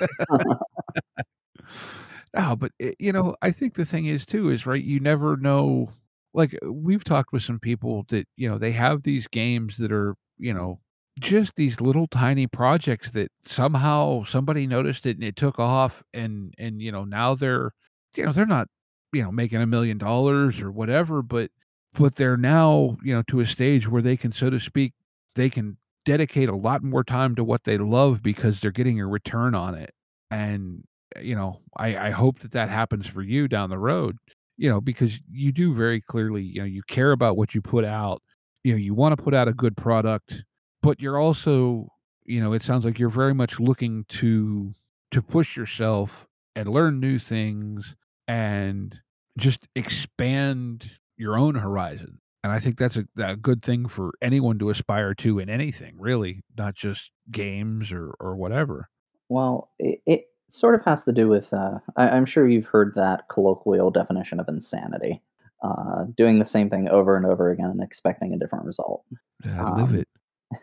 [2.34, 4.82] No, but it, you know, I think the thing is too is right.
[4.82, 5.92] You never know.
[6.34, 9.92] Like uh, we've talked with some people that you know they have these games that
[9.92, 10.80] are you know
[11.20, 16.54] just these little tiny projects that somehow somebody noticed it and it took off and
[16.58, 17.72] and you know now they're
[18.16, 18.68] you know they're not
[19.12, 21.50] you know making a million dollars or whatever but
[21.94, 24.92] but they're now you know to a stage where they can so to speak
[25.34, 29.06] they can dedicate a lot more time to what they love because they're getting a
[29.06, 29.94] return on it.
[30.30, 30.84] And
[31.16, 34.16] eh, you know i i hope that that happens for you down the road
[34.56, 37.84] you know because you do very clearly you know you care about what you put
[37.84, 38.22] out
[38.64, 40.42] you know you want to put out a good product
[40.82, 41.86] but you're also
[42.24, 44.74] you know it sounds like you're very much looking to
[45.10, 46.26] to push yourself
[46.56, 47.94] and learn new things
[48.28, 49.00] and
[49.38, 54.58] just expand your own horizon and i think that's a, a good thing for anyone
[54.58, 58.88] to aspire to in anything really not just games or or whatever
[59.32, 61.52] Well, it, it sort of has to do with.
[61.52, 65.22] Uh, I, I'm sure you've heard that colloquial definition of insanity.
[65.62, 69.04] Uh, doing the same thing over and over again and expecting a different result.
[69.44, 70.04] Yeah, live Um,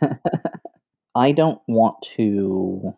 [0.01, 0.19] it
[1.15, 2.93] I don't want to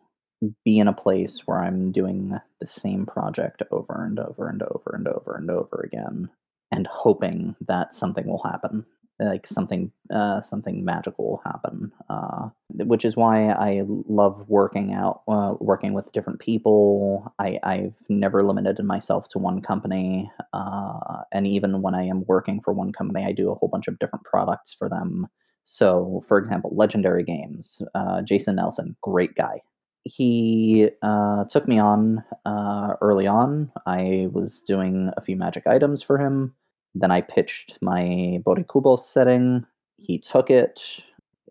[0.65, 4.95] be in a place where I'm doing the same project over and over and over
[4.95, 6.27] and over and over again
[6.71, 8.85] and hoping that something will happen
[9.19, 15.21] like something uh, something magical will happen uh, which is why I love working out
[15.27, 21.45] uh, working with different people I, I've never limited myself to one company uh, and
[21.45, 24.25] even when I am working for one company I do a whole bunch of different
[24.25, 25.27] products for them
[25.63, 29.61] so, for example, Legendary Games, uh, Jason Nelson, great guy.
[30.03, 33.71] He uh, took me on early on.
[33.85, 36.55] I was doing a few magic items for him.
[36.95, 39.65] Then I pitched my Boricubos setting.
[39.97, 40.81] He took it,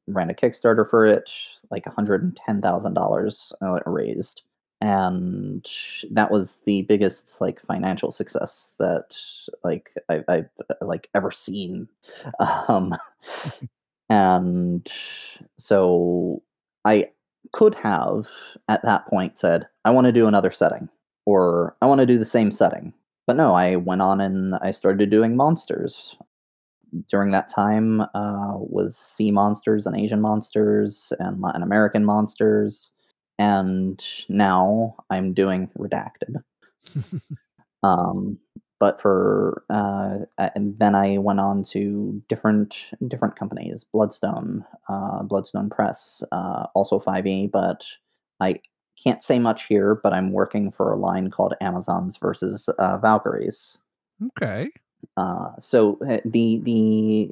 [0.07, 1.31] ran a Kickstarter for it,
[1.71, 4.43] like $110,000 uh, raised.
[4.83, 5.67] And
[6.11, 9.15] that was the biggest like financial success that
[9.63, 10.49] like I've, I've
[10.81, 11.89] like ever seen.
[12.69, 12.97] Um,
[14.09, 14.91] and
[15.57, 16.43] so
[16.85, 17.11] I
[17.53, 18.29] could have
[18.69, 20.89] at that point said, I want to do another setting,
[21.27, 22.93] or I want to do the same setting.
[23.31, 26.17] But no, I went on and I started doing monsters.
[27.09, 32.91] During that time uh, was sea monsters and Asian monsters and Latin American monsters.
[33.39, 36.43] And now I'm doing redacted.
[37.83, 38.39] Um,
[38.79, 40.19] but for uh,
[40.55, 42.77] and then I went on to different
[43.09, 47.51] different companies, Bloodstone, uh, Bloodstone Press, uh, also 5e.
[47.51, 47.85] But
[48.41, 48.61] I
[49.03, 49.95] can't say much here.
[49.95, 53.79] But I'm working for a line called Amazons versus uh, Valkyries.
[54.23, 54.71] okay
[55.17, 57.31] Uh, so uh, the the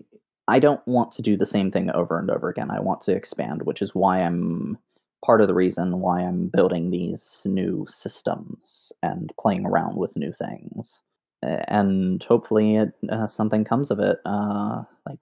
[0.48, 2.70] I don't want to do the same thing over and over again.
[2.70, 4.78] I want to expand, which is why I'm
[5.24, 10.32] part of the reason why I'm building these new systems and playing around with new
[10.32, 11.02] things.
[11.42, 14.18] And hopefully, it, uh, something comes of it.
[14.24, 15.18] Uh, like,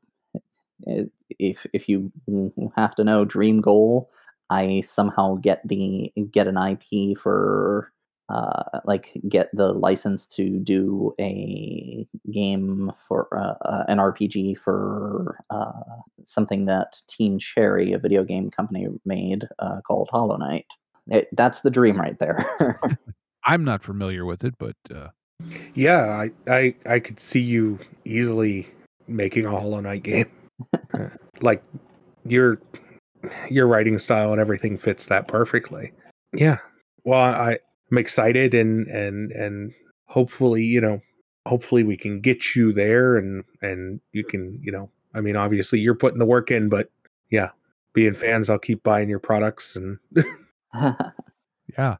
[0.88, 2.12] i- if if you
[2.76, 4.10] have to know dream goal,
[4.50, 7.92] I somehow get the get an IP for
[8.28, 15.38] uh, like get the license to do a game for uh, uh, an RPG for
[15.50, 15.72] uh,
[16.24, 20.66] something that Team Cherry, a video game company, made uh, called Hollow Knight.
[21.08, 22.80] It, that's the dream right there.
[23.44, 25.08] I'm not familiar with it, but uh,
[25.74, 28.66] Yeah, I, I I could see you easily
[29.06, 30.30] making a Hollow Knight game.
[31.42, 31.62] Like
[32.24, 32.62] your
[33.50, 35.92] your writing style and everything fits that perfectly.
[36.32, 36.58] Yeah.
[37.04, 37.58] Well, I
[37.90, 39.72] I'm excited and and and
[40.06, 41.00] hopefully, you know,
[41.46, 45.78] hopefully we can get you there and and you can, you know, I mean, obviously
[45.78, 46.90] you're putting the work in, but
[47.30, 47.50] yeah,
[47.92, 49.98] being fans, I'll keep buying your products and
[51.78, 51.96] yeah,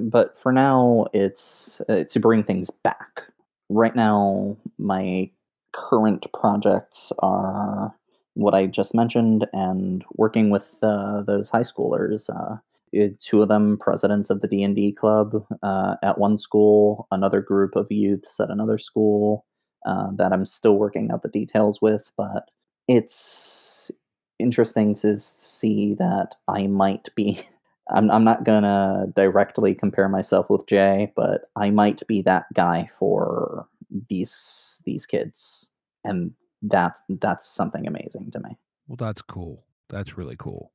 [0.00, 3.22] but for now, it's uh, to bring things back.
[3.68, 5.30] Right now, my
[5.72, 7.94] current projects are
[8.34, 12.28] what I just mentioned, and working with uh, those high schoolers.
[12.30, 12.56] Uh,
[12.94, 17.06] eh, two of them presidents of the D and D club uh, at one school,
[17.10, 19.44] another group of youths at another school
[19.86, 22.10] uh, that I'm still working out the details with.
[22.16, 22.50] But
[22.88, 23.90] it's
[24.38, 27.42] interesting to see that I might be
[27.90, 32.88] I'm I'm not gonna directly compare myself with Jay, but I might be that guy
[32.98, 33.66] for
[34.08, 35.68] these these kids,
[36.04, 36.32] and
[36.62, 38.56] that's that's something amazing to me.
[38.88, 39.64] well, that's cool.
[39.88, 40.72] That's really cool.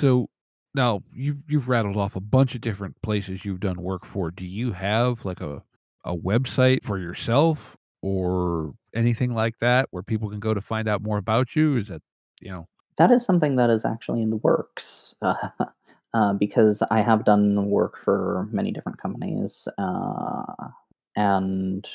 [0.00, 0.28] So
[0.74, 4.30] now you you've rattled off a bunch of different places you've done work for.
[4.30, 5.62] Do you have like a
[6.04, 11.02] a website for yourself or anything like that where people can go to find out
[11.02, 11.76] more about you?
[11.76, 12.02] Is that
[12.40, 12.68] you know?
[12.98, 15.14] That is something that is actually in the works.
[15.22, 15.34] Uh,
[16.14, 20.68] uh, because I have done work for many different companies, uh,
[21.14, 21.86] and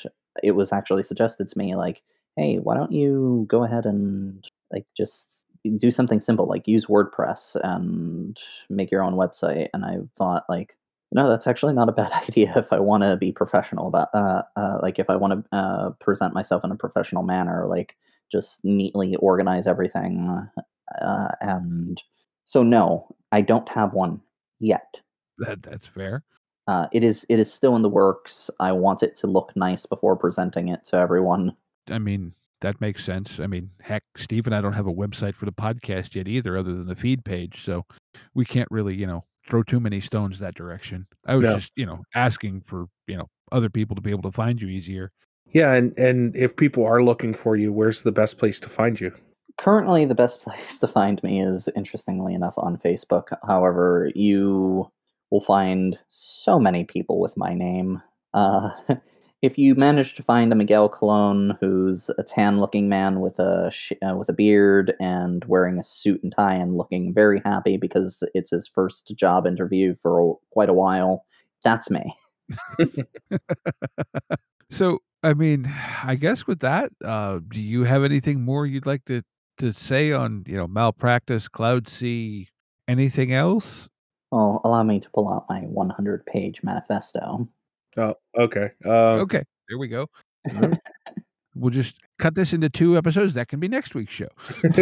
[0.42, 2.02] it was actually suggested to me like,
[2.36, 5.44] "Hey, why don't you go ahead and like just
[5.76, 8.38] do something simple, like use WordPress and
[8.70, 10.76] make your own website?" And I thought like,
[11.12, 14.42] no, that's actually not a bad idea if I want to be professional about, uh,
[14.56, 17.96] uh, like if I want to uh, present myself in a professional manner, like
[18.30, 20.48] just neatly organize everything,
[21.00, 22.02] uh, and
[22.44, 24.20] so no, I don't have one
[24.58, 25.00] yet.
[25.38, 26.24] That that's fair.
[26.66, 28.50] Uh, it is it is still in the works.
[28.60, 31.56] I want it to look nice before presenting it to everyone.
[31.90, 33.38] I mean, that makes sense.
[33.40, 36.56] I mean, heck, Steve and I don't have a website for the podcast yet either,
[36.56, 37.64] other than the feed page.
[37.64, 37.84] So
[38.34, 41.06] we can't really, you know, throw too many stones that direction.
[41.26, 41.54] I was No.
[41.56, 44.68] just, you know, asking for, you know, other people to be able to find you
[44.68, 45.10] easier.
[45.52, 48.98] yeah, and and if people are looking for you, where's the best place to find
[49.00, 49.12] you?
[49.58, 53.36] Currently, the best place to find me is, interestingly enough, on Facebook.
[53.46, 54.90] However, you
[55.30, 58.00] will find so many people with my name.
[58.32, 58.70] Uh,
[59.42, 63.92] if you manage to find a Miguel Colon who's a tan-looking man with a sh-
[64.08, 68.22] uh, with a beard and wearing a suit and tie and looking very happy because
[68.34, 71.24] it's his first job interview for quite a while,
[71.64, 72.16] that's me.
[74.72, 75.70] So, I mean,
[76.02, 79.22] I guess with that, uh, do you have anything more you'd like to
[79.58, 82.48] to say on, you know, malpractice, Cloud Sea,
[82.88, 83.90] anything else?
[84.30, 87.46] Well, allow me to pull out my 100-page manifesto.
[87.96, 88.70] Oh, okay.
[88.84, 90.06] Uh, Okay, there we go.
[91.54, 93.34] We'll just cut this into two episodes.
[93.34, 94.28] That can be next week's show.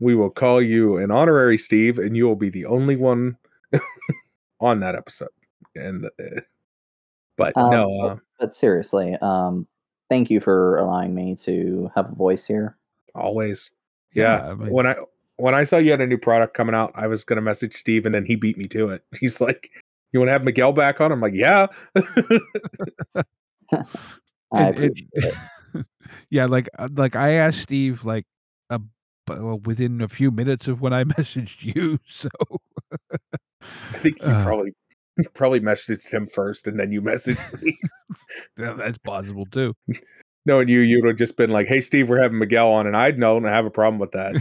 [0.00, 3.36] we will call you an honorary Steve, and you will be the only one
[4.60, 5.28] on that episode.
[5.74, 6.40] And uh,
[7.36, 9.66] but Um, no, uh, But seriously, um,
[10.08, 12.76] thank you for allowing me to have a voice here.
[13.14, 13.70] always.
[14.14, 14.50] Yeah, Yeah.
[14.50, 14.96] I mean- when I
[15.36, 18.06] when I saw you had a new product coming out, I was gonna message Steve,
[18.06, 19.04] and then he beat me to it.
[19.20, 19.70] He's like,
[20.12, 21.66] "You want to have Miguel back on?" I'm like, "Yeah."
[23.72, 23.84] I
[24.52, 24.78] And-
[25.14, 25.34] and-
[26.30, 28.24] yeah, like uh, like I asked Steve like
[28.70, 28.78] uh,
[29.28, 31.98] well, within a few minutes of when I messaged you.
[32.08, 32.28] So
[33.62, 34.42] I think you Uh.
[34.44, 34.72] probably
[35.34, 37.76] probably messaged him first, and then you messaged me.
[38.58, 39.74] yeah, that's possible too.
[40.46, 42.96] Knowing you, you would have just been like, "Hey, Steve, we're having Miguel on," and
[42.96, 44.34] I'd known I have a problem with that.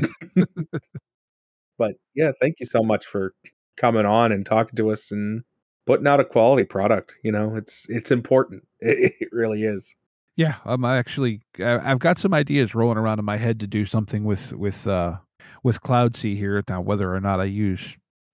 [1.78, 3.34] but yeah, thank you so much for
[3.78, 5.44] coming on and talking to us and
[5.90, 7.16] putting out a quality product.
[7.24, 8.64] You know, it's it's important.
[8.82, 9.94] It, it really is.
[10.38, 13.86] Yeah, I'm actually I, I've got some ideas rolling around in my head to do
[13.86, 15.18] something with with uh
[15.64, 16.64] with Cloud Sea here.
[16.70, 17.82] Now, whether or not I use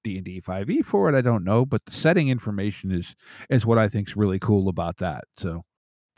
[0.03, 1.65] D and D five E for it, I don't know.
[1.65, 3.15] But the setting information is
[3.49, 5.23] is what I think's really cool about that.
[5.37, 5.63] So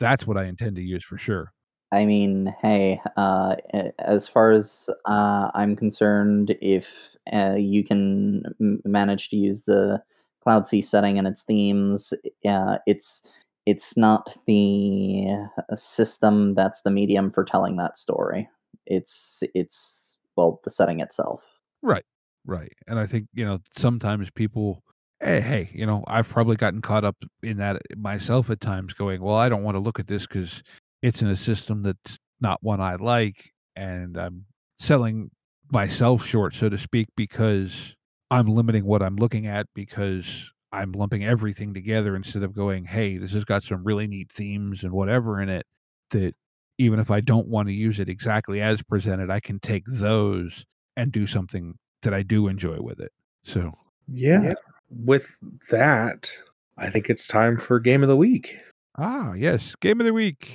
[0.00, 1.52] that's what I intend to use for sure.
[1.92, 3.56] I mean, hey, uh,
[4.00, 10.02] as far as uh, I'm concerned, if uh, you can m- manage to use the
[10.48, 12.14] Cloud Sea setting and its themes,
[12.46, 13.22] uh, it's
[13.66, 15.26] it's not the
[15.70, 18.48] uh, system that's the medium for telling that story.
[18.86, 21.44] It's it's well the setting itself.
[21.82, 22.06] Right.
[22.46, 22.72] Right.
[22.86, 24.82] And I think, you know, sometimes people
[25.20, 29.20] hey, hey, you know, I've probably gotten caught up in that myself at times going,
[29.20, 30.62] well, I don't want to look at this cuz
[31.02, 34.46] it's in a system that's not one I like and I'm
[34.78, 35.30] selling
[35.70, 37.94] myself short so to speak because
[38.30, 40.26] I'm limiting what I'm looking at because
[40.70, 44.82] I'm lumping everything together instead of going, hey, this has got some really neat themes
[44.82, 45.64] and whatever in it
[46.10, 46.34] that
[46.76, 50.64] even if I don't want to use it exactly as presented, I can take those
[50.96, 53.12] and do something that I do enjoy with it.
[53.44, 53.72] So,
[54.12, 54.54] Yeah.
[54.90, 55.34] With
[55.70, 56.30] that,
[56.76, 58.56] I think it's time for game of the week.
[58.98, 60.50] ah, yes, game of the week.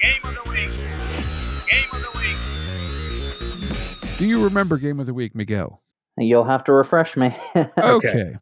[0.00, 0.70] Game of the week.
[1.68, 2.10] Game of the
[4.08, 4.18] week.
[4.18, 5.83] Do you remember game of the week, Miguel?
[6.18, 7.36] You'll have to refresh me.
[7.56, 7.70] Okay.
[7.78, 8.32] Okay.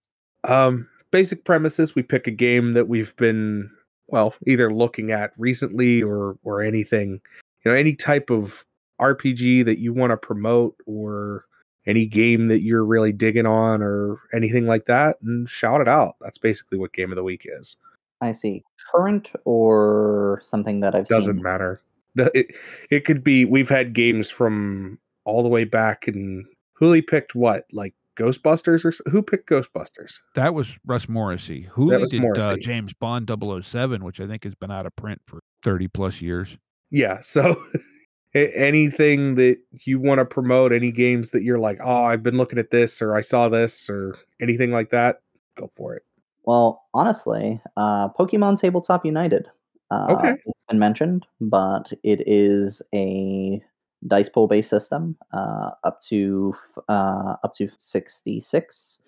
[0.45, 3.71] Um, basic premises: we pick a game that we've been
[4.09, 7.21] well either looking at recently or or anything,
[7.65, 8.65] you know, any type of
[9.01, 11.45] RPG that you want to promote or
[11.87, 16.15] any game that you're really digging on or anything like that, and shout it out.
[16.21, 17.77] That's basically what game of the week is.
[18.21, 18.63] I see.
[18.93, 21.43] Current or something that I've Doesn't seen.
[21.43, 21.81] matter.
[22.17, 22.49] It
[22.91, 23.45] it could be.
[23.45, 26.45] We've had games from all the way back, and
[26.83, 30.15] Hooli picked what like Ghostbusters or who picked Ghostbusters?
[30.35, 31.69] That was Russ Morrissey.
[31.73, 33.31] Who was did Uh, James Bond
[33.65, 36.57] 007, which I think has been out of print for 30 plus years.
[36.91, 37.21] Yeah.
[37.23, 37.57] So
[38.35, 42.37] a- anything that you want to promote, any games that you're like, oh, I've been
[42.37, 45.23] looking at this or I saw this or anything like that,
[45.57, 46.03] go for it.
[46.45, 49.47] Well, honestly, uh, Pokemon Tabletop United.
[49.91, 50.31] Uh, Okay.
[50.33, 53.63] It's been mentioned, but it is a
[54.07, 56.55] dice pool based system, uh, up to
[56.89, 59.01] uh, up to sixty six,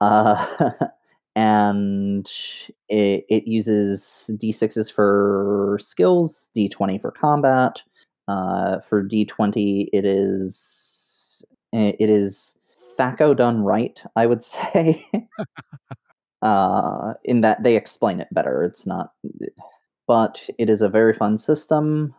[0.00, 0.46] uh,
[1.36, 2.30] and
[2.88, 7.82] it, it uses d sixes for skills, d twenty for combat.
[8.28, 12.56] Uh, for d twenty, it is it is
[12.98, 15.06] THAC0 done right, I would say.
[16.42, 18.64] uh, in that they explain it better.
[18.64, 19.12] It's not,
[20.06, 22.14] but it is a very fun system.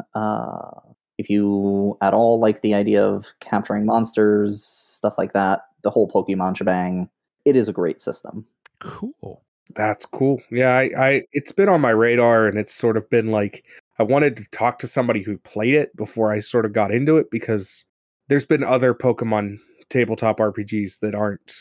[1.22, 6.10] If you at all like the idea of capturing monsters, stuff like that, the whole
[6.10, 7.08] Pokemon shebang,
[7.46, 8.44] it is a great system.
[8.80, 9.44] Cool.
[9.76, 10.42] That's cool.
[10.50, 13.64] Yeah, I, I it's been on my radar and it's sort of been like
[14.00, 17.18] I wanted to talk to somebody who played it before I sort of got into
[17.18, 17.86] it because
[18.28, 19.60] there's been other Pokemon
[19.90, 21.54] tabletop RPGs that aren't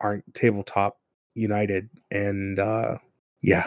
[0.00, 0.98] aren't tabletop
[1.34, 2.96] united and uh
[3.42, 3.66] yeah.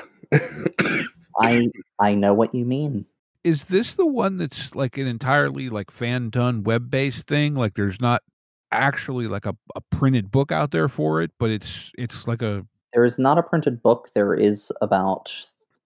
[1.40, 1.70] I
[2.00, 3.06] I know what you mean.
[3.46, 7.54] Is this the one that's like an entirely like fan done web based thing?
[7.54, 8.24] Like there's not
[8.72, 12.66] actually like a, a printed book out there for it, but it's it's like a
[12.94, 14.10] There is not a printed book.
[14.16, 15.32] There is about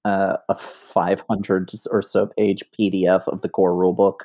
[0.05, 4.19] uh, a 500 or so page PDF of the core rulebook,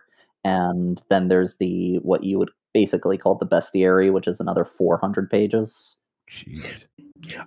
[0.44, 5.28] and then there's the what you would basically call the bestiary, which is another 400
[5.28, 5.96] pages.
[6.30, 6.82] jeez.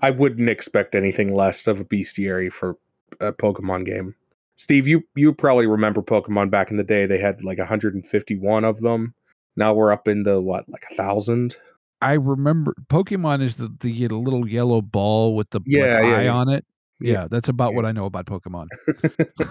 [0.01, 2.75] I wouldn't expect anything less of a bestiary for
[3.21, 4.15] a Pokemon game.
[4.57, 7.05] Steve, you you probably remember Pokemon back in the day.
[7.05, 9.13] They had like 151 of them.
[9.55, 11.55] Now we're up into what, like a thousand?
[12.01, 16.31] I remember Pokemon is the, the little yellow ball with the Yeah, yeah, eye yeah.
[16.31, 16.65] on it.
[16.99, 17.13] Yeah.
[17.13, 18.67] Yeah, that's about what I know about Pokemon.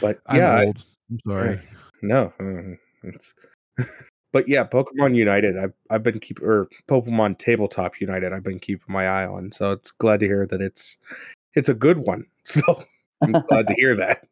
[0.00, 0.84] But I'm yeah, I- old.
[1.10, 1.60] I'm sorry.
[2.02, 2.76] no, uh,
[3.08, 3.34] it's.
[4.32, 5.56] but yeah, Pokemon United.
[5.58, 8.32] I've I've been keep or Pokemon Tabletop United.
[8.32, 9.52] I've been keeping my eye on.
[9.52, 10.96] So it's glad to hear that it's
[11.54, 12.24] it's a good one.
[12.44, 12.62] So
[13.20, 14.24] I'm glad to hear that.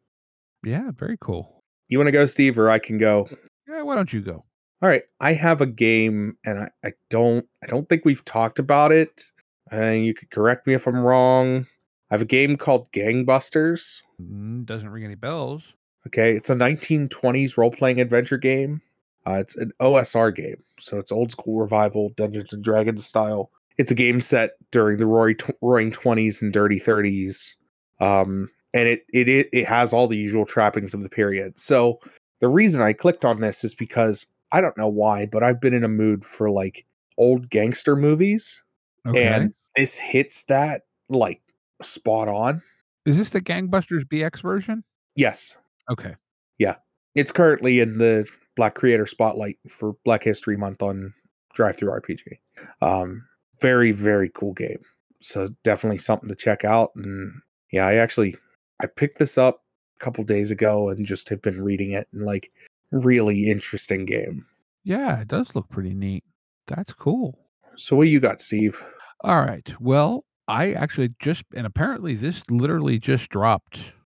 [0.63, 1.63] Yeah, very cool.
[1.87, 3.29] You want to go, Steve, or I can go?
[3.67, 4.43] Yeah, why don't you go?
[4.81, 8.59] All right, I have a game, and I, I don't I don't think we've talked
[8.59, 9.23] about it.
[9.71, 11.65] And you could correct me if I'm wrong.
[12.09, 13.97] I have a game called Gangbusters.
[14.21, 15.63] Mm, doesn't ring any bells.
[16.05, 18.81] Okay, it's a 1920s role playing adventure game.
[19.27, 23.51] Uh, it's an OSR game, so it's old school revival Dungeons and Dragons style.
[23.77, 27.55] It's a game set during the Roaring Twenties and Dirty Thirties,
[27.99, 31.57] um, and it, it it it has all the usual trappings of the period.
[31.59, 31.99] So
[32.41, 35.73] the reason I clicked on this is because I don't know why, but I've been
[35.73, 36.85] in a mood for like
[37.17, 38.61] old gangster movies,
[39.07, 39.23] Okay.
[39.25, 41.41] and this hits that like
[41.81, 42.61] spot on.
[43.05, 44.83] is this the Gangbusters BX version?
[45.15, 45.53] Yes,
[45.89, 46.15] Okay.
[46.59, 46.75] Yeah,
[47.15, 48.25] it's currently in the
[48.55, 51.13] Black Creator Spotlight for Black History Month on
[51.55, 52.39] DriveThruRPG.
[52.81, 53.23] Um,
[53.61, 54.79] very very cool game.
[55.21, 56.91] So definitely something to check out.
[56.95, 57.33] And
[57.71, 58.35] yeah, I actually
[58.81, 59.63] I picked this up
[59.99, 62.51] a couple days ago and just have been reading it and like
[62.91, 64.45] really interesting game.
[64.83, 66.23] Yeah, it does look pretty neat.
[66.67, 67.37] That's cool.
[67.75, 68.81] So what you got, Steve?
[69.21, 69.69] All right.
[69.79, 73.79] Well, I actually just and apparently this literally just dropped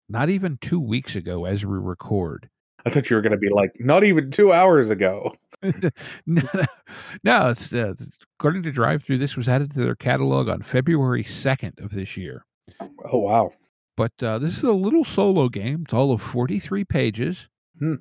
[0.10, 2.50] not even 2 weeks ago as we record.
[2.86, 5.36] I thought you were going to be like not even 2 hours ago.
[6.26, 6.44] no,
[7.24, 7.94] no, it's uh,
[8.40, 12.46] according to DriveThru this was added to their catalog on February 2nd of this year.
[13.12, 13.52] Oh wow.
[13.98, 15.82] But uh, this is a little solo game.
[15.84, 17.48] It's all of 43 pages.
[17.80, 17.96] Hmm.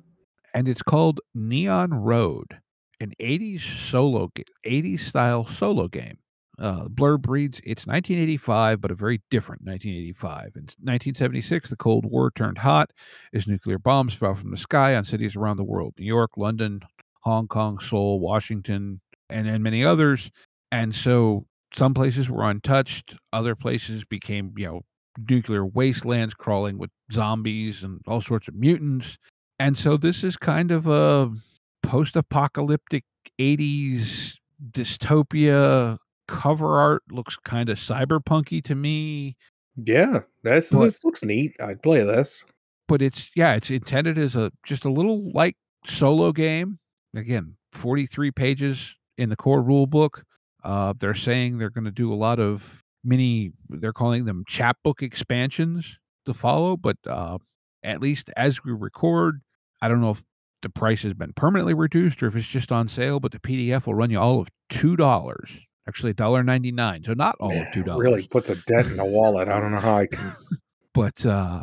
[0.53, 2.61] And it's called Neon Road,
[3.01, 6.19] an 80s solo, ga- 80s style solo game.
[6.59, 10.45] Uh, blurb reads, it's 1985, but a very different 1985.
[10.55, 12.91] In 1976, the Cold War turned hot
[13.33, 16.79] as nuclear bombs fell from the sky on cities around the world New York, London,
[17.21, 20.31] Hong Kong, Seoul, Washington, and, and many others.
[20.71, 24.81] And so some places were untouched, other places became, you know,
[25.29, 29.17] nuclear wastelands crawling with zombies and all sorts of mutants.
[29.59, 31.31] And so this is kind of a
[31.83, 33.03] post apocalyptic
[33.39, 34.35] 80s
[34.71, 35.97] dystopia
[36.27, 39.35] cover art looks kind of cyberpunky to me
[39.75, 41.55] Yeah, this But- this looks neat.
[41.61, 42.43] I'd play this.
[42.87, 45.55] but it's yeah it's intended as a just a little like
[45.85, 46.79] solo game
[47.15, 50.23] again 43 pages in the core rule book
[50.63, 52.63] uh they're saying they're going to do a lot of
[53.03, 57.37] mini they're calling them chapbook expansions to follow but uh
[57.83, 59.41] at least as we record
[59.81, 60.23] i don't know if
[60.63, 63.85] the price has been permanently reduced or if it's just on sale but the pdf
[63.85, 68.03] will run you all of two dollars actually $1.99 so not all of two dollars
[68.03, 69.47] Really puts a dent in the wallet.
[69.47, 70.35] I don't know how I can.
[70.93, 71.61] but uh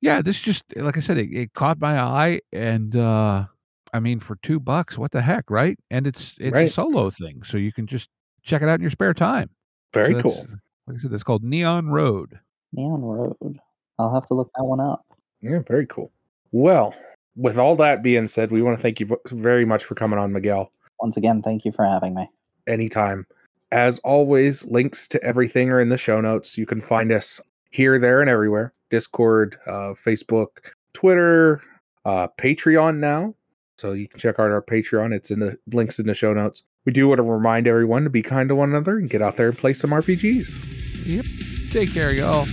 [0.00, 3.44] yeah this just like i said it, it caught my eye and uh
[3.92, 7.42] i mean for two bucks what the heck right and it's it's a solo thing
[7.44, 8.08] so you can just
[8.42, 9.50] check it out in your spare time
[9.92, 10.46] Very So cool.
[10.90, 12.38] Like i said it's called neon road
[12.72, 13.58] Neon Road.
[13.98, 15.04] I'll have to look that one up.
[15.40, 16.12] Yeah, very cool.
[16.52, 16.94] Well,
[17.36, 20.32] with all that being said, we want to thank you very much for coming on,
[20.32, 20.72] Miguel.
[21.00, 22.28] Once again, thank you for having me.
[22.66, 23.26] anytime.
[23.72, 26.58] As always, links to everything are in the show notes.
[26.58, 30.48] You can find us here, there, and everywhere Discord, uh, Facebook,
[30.92, 31.62] Twitter,
[32.04, 33.34] uh, Patreon now.
[33.78, 35.12] So you can check out our Patreon.
[35.14, 36.64] It's in the links in the show notes.
[36.84, 39.36] We do want to remind everyone to be kind to one another and get out
[39.36, 40.79] there and play some RPGs.
[41.04, 41.24] Yep
[41.70, 42.46] take care y'all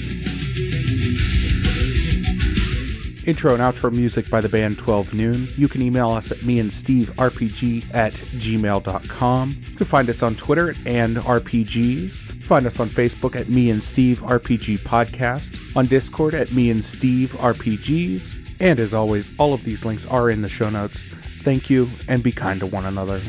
[3.27, 5.49] Intro and outro music by the band 12 Noon.
[5.57, 9.49] You can email us at me and Steve RPG at gmail.com.
[9.69, 12.13] You can find us on Twitter and RPGs.
[12.43, 15.75] Find us on Facebook at me and Steve RPG Podcast.
[15.75, 18.61] On Discord at me and Steve RPGs.
[18.61, 20.97] And as always, all of these links are in the show notes.
[21.41, 23.19] Thank you and be kind to one another.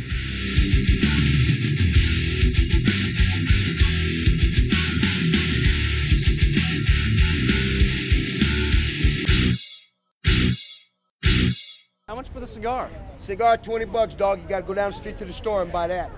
[12.49, 12.91] Cigar?
[13.19, 14.41] Cigar, 20 bucks, dog.
[14.41, 16.11] You gotta go down the street to the store and buy that.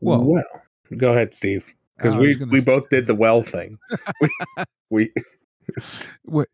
[0.00, 0.18] Whoa.
[0.18, 0.44] Well,
[0.96, 1.64] go ahead, Steve.
[1.96, 3.78] Because I we, gonna we both did the well thing.
[4.18, 4.30] we,
[4.90, 5.12] we
[6.24, 6.48] what